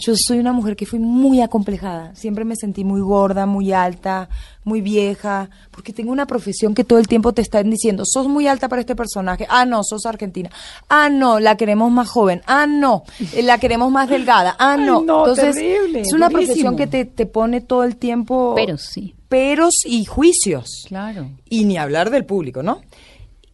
[0.00, 2.14] Yo soy una mujer que fui muy acomplejada.
[2.14, 4.28] Siempre me sentí muy gorda, muy alta,
[4.62, 8.46] muy vieja, porque tengo una profesión que todo el tiempo te están diciendo, sos muy
[8.46, 9.44] alta para este personaje.
[9.50, 10.50] Ah, no, sos argentina.
[10.88, 12.42] Ah, no, la queremos más joven.
[12.46, 13.02] Ah, no,
[13.34, 14.54] eh, la queremos más delgada.
[14.60, 15.00] Ah, Ay, no.
[15.02, 16.46] no, Entonces, terrible, es una durísimo.
[16.46, 19.16] profesión que te, te pone todo el tiempo Pero sí.
[19.28, 20.84] peros y juicios.
[20.86, 21.28] Claro.
[21.48, 22.82] Y ni hablar del público, ¿no?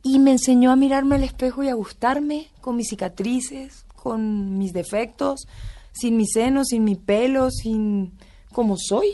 [0.03, 4.75] Y me enseñó a mirarme al espejo y a gustarme con mis cicatrices, con mis
[4.75, 5.47] defectos,
[5.95, 8.13] sin mis senos, sin mi pelo, sin
[8.53, 9.09] como soy.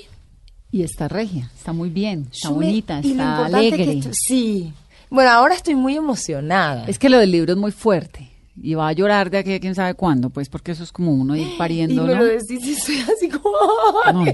[0.73, 3.93] Y está regia, está muy bien, está Yo bonita, está alegre.
[3.99, 4.73] esto- sí.
[5.11, 6.85] Bueno, ahora estoy muy emocionada.
[6.87, 8.31] Es que lo del libro es muy fuerte.
[8.63, 11.13] Y va a llorar de aquí a quién sabe cuándo, pues porque eso es como
[11.13, 12.19] uno ir y pariendo, me ¿no?
[12.21, 13.51] lo decís y soy así como...
[14.13, 14.25] No,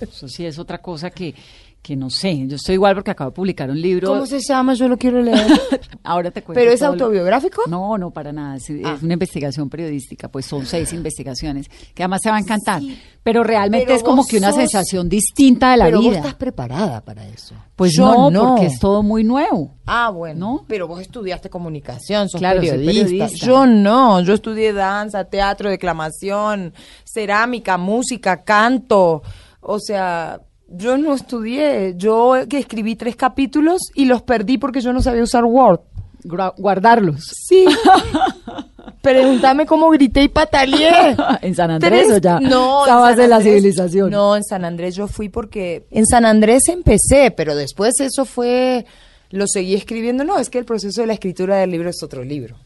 [0.00, 1.34] eso sí es otra cosa que,
[1.82, 2.46] que no sé.
[2.46, 4.06] Yo estoy igual porque acabo de publicar un libro.
[4.08, 4.74] ¿Cómo se llama?
[4.74, 5.46] Yo lo quiero leer.
[6.04, 6.60] Ahora te cuento.
[6.60, 7.62] ¿Pero es lo- autobiográfico?
[7.66, 8.54] No, no, para nada.
[8.56, 8.98] Es, es Ah.
[9.02, 10.28] una investigación periodística.
[10.28, 12.80] Pues son seis investigaciones que además te va a encantar.
[12.80, 12.96] Sí.
[13.24, 16.18] Pero realmente Pero es como que una sos- sensación distinta de la Pero vos vida.
[16.18, 17.56] estás preparada para eso.
[17.74, 19.74] Pues Yo no, porque es todo muy nuevo.
[19.86, 20.38] Ah, bueno.
[20.38, 20.64] ¿No?
[20.68, 23.02] Pero vos estudiaste comunicación, sos Claro, soy periodista.
[23.08, 23.44] periodista.
[23.46, 26.72] Yo no, yo estudié danza, teatro, declamación,
[27.04, 29.22] cerámica, música, canto.
[29.60, 30.40] O sea,
[30.76, 31.94] yo no estudié.
[31.96, 35.80] Yo que escribí tres capítulos y los perdí porque yo no sabía usar Word.
[36.24, 37.22] Gra- Guardarlos.
[37.46, 37.64] Sí.
[39.02, 41.16] Pregúntame cómo grité y pataleé.
[41.42, 44.10] ¿En San Andrés o ya No, en estabas en la civilización?
[44.10, 48.86] No, en San Andrés yo fui porque en San Andrés empecé, pero después eso fue,
[49.30, 50.22] lo seguí escribiendo.
[50.24, 52.56] No, es que el proceso de la escritura del libro es otro libro.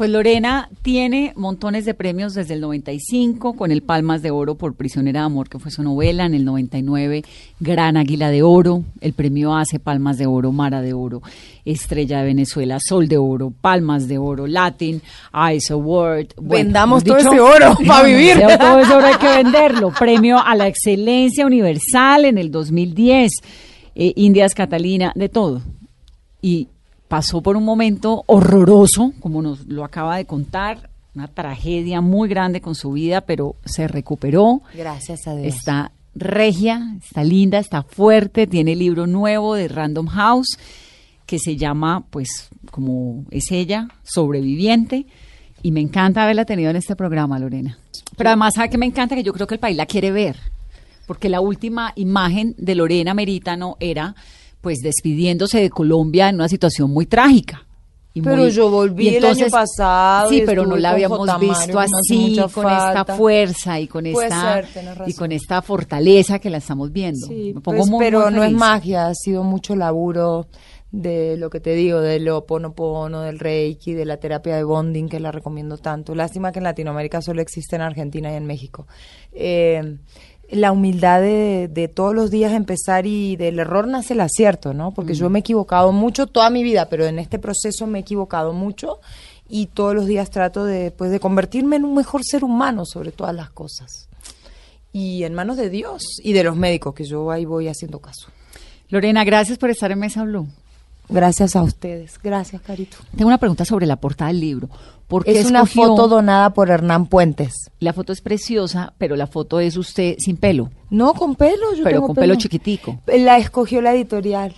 [0.00, 4.74] Pues Lorena tiene montones de premios desde el 95 con el Palmas de Oro por
[4.74, 7.22] Prisionera de Amor, que fue su novela, en el 99
[7.60, 11.20] Gran Águila de Oro, el premio ACE Palmas de Oro, Mara de Oro,
[11.66, 15.02] Estrella de Venezuela, Sol de Oro, Palmas de Oro, Latin,
[15.54, 16.28] Ice Award.
[16.40, 18.40] Vendamos hemos todo ese oro pa' vivir.
[18.58, 19.92] Todo ese oro hay que venderlo.
[19.92, 23.32] Premio a la excelencia universal en el 2010,
[23.96, 25.60] eh, Indias Catalina, de todo.
[26.40, 26.68] Y
[27.10, 32.60] pasó por un momento horroroso, como nos lo acaba de contar, una tragedia muy grande
[32.60, 34.62] con su vida, pero se recuperó.
[34.74, 35.52] Gracias a Dios.
[35.52, 40.56] Está regia, está linda, está fuerte, tiene libro nuevo de Random House
[41.26, 45.06] que se llama, pues, como es ella, sobreviviente.
[45.64, 47.76] Y me encanta haberla tenido en este programa, Lorena.
[48.16, 49.16] Pero además, ¿sabe que me encanta?
[49.16, 50.36] Que yo creo que el país la quiere ver.
[51.08, 54.14] Porque la última imagen de Lorena Meritano era,
[54.60, 57.66] pues, despidiéndose de Colombia en una situación muy trágica.
[58.12, 61.38] y Pero muy- yo volví y el año pasado Sí, pero no la habíamos J.
[61.38, 66.50] Visto así, con esta fuerza y con Puede esta ser, y con esta fortaleza que
[66.50, 67.28] la estamos viendo.
[67.28, 70.48] Sí, Me pongo pues, muy, pero muy no es magia, ha sido mucho laburo
[70.90, 75.20] de lo que te digo, del Ho'oponopono, del Reiki, de la terapia de bonding, que
[75.20, 76.16] la recomiendo tanto.
[76.16, 78.88] Lástima que en Latinoamérica solo existe en Argentina y en México.
[79.32, 79.98] Eh,
[80.50, 84.92] la humildad de, de todos los días empezar y del error nace el acierto, ¿no?
[84.92, 88.02] Porque yo me he equivocado mucho toda mi vida, pero en este proceso me he
[88.02, 89.00] equivocado mucho
[89.48, 93.10] y todos los días trato de, pues, de convertirme en un mejor ser humano sobre
[93.12, 94.08] todas las cosas.
[94.92, 98.28] Y en manos de Dios y de los médicos, que yo ahí voy haciendo caso.
[98.88, 100.48] Lorena, gracias por estar en Mesa Blue.
[101.10, 102.18] Gracias a ustedes.
[102.22, 102.96] Gracias, Carito.
[103.16, 104.68] Tengo una pregunta sobre la portada del libro.
[105.08, 107.70] ¿Por qué Es una foto donada por Hernán Puentes.
[107.80, 111.74] La foto es preciosa, pero la foto es usted sin pelo, No, con pelo.
[111.74, 113.00] Yo pero tengo con pelo chiquitico.
[113.06, 114.54] La escogió la editorial.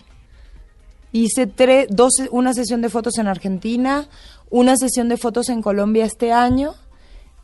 [1.11, 4.09] Hice tres, dos, una sesión de fotos en Argentina,
[4.51, 6.75] una sesión de fotos en Colombia este año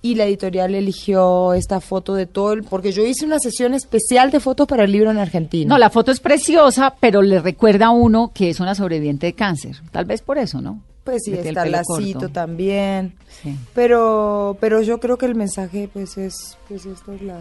[0.00, 4.30] y la editorial eligió esta foto de todo el, porque yo hice una sesión especial
[4.30, 5.68] de fotos para el libro en Argentina.
[5.68, 9.32] No, la foto es preciosa, pero le recuerda a uno que es una sobreviviente de
[9.32, 9.76] cáncer.
[9.90, 10.80] Tal vez por eso, ¿no?
[11.04, 12.28] Pues sí, está el lacito corto.
[12.28, 13.14] también.
[13.42, 13.56] Sí.
[13.74, 17.40] Pero, pero yo creo que el mensaje, pues es, pues esta es la,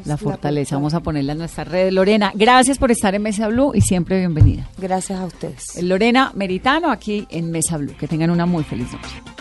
[0.00, 0.76] es La fortaleza.
[0.76, 1.92] Vamos a ponerla en nuestras redes.
[1.92, 4.70] Lorena, gracias por estar en Mesa Blue y siempre bienvenida.
[4.78, 5.82] Gracias a ustedes.
[5.82, 7.96] Lorena Meritano aquí en Mesa Blue.
[7.98, 9.33] Que tengan una muy feliz noche.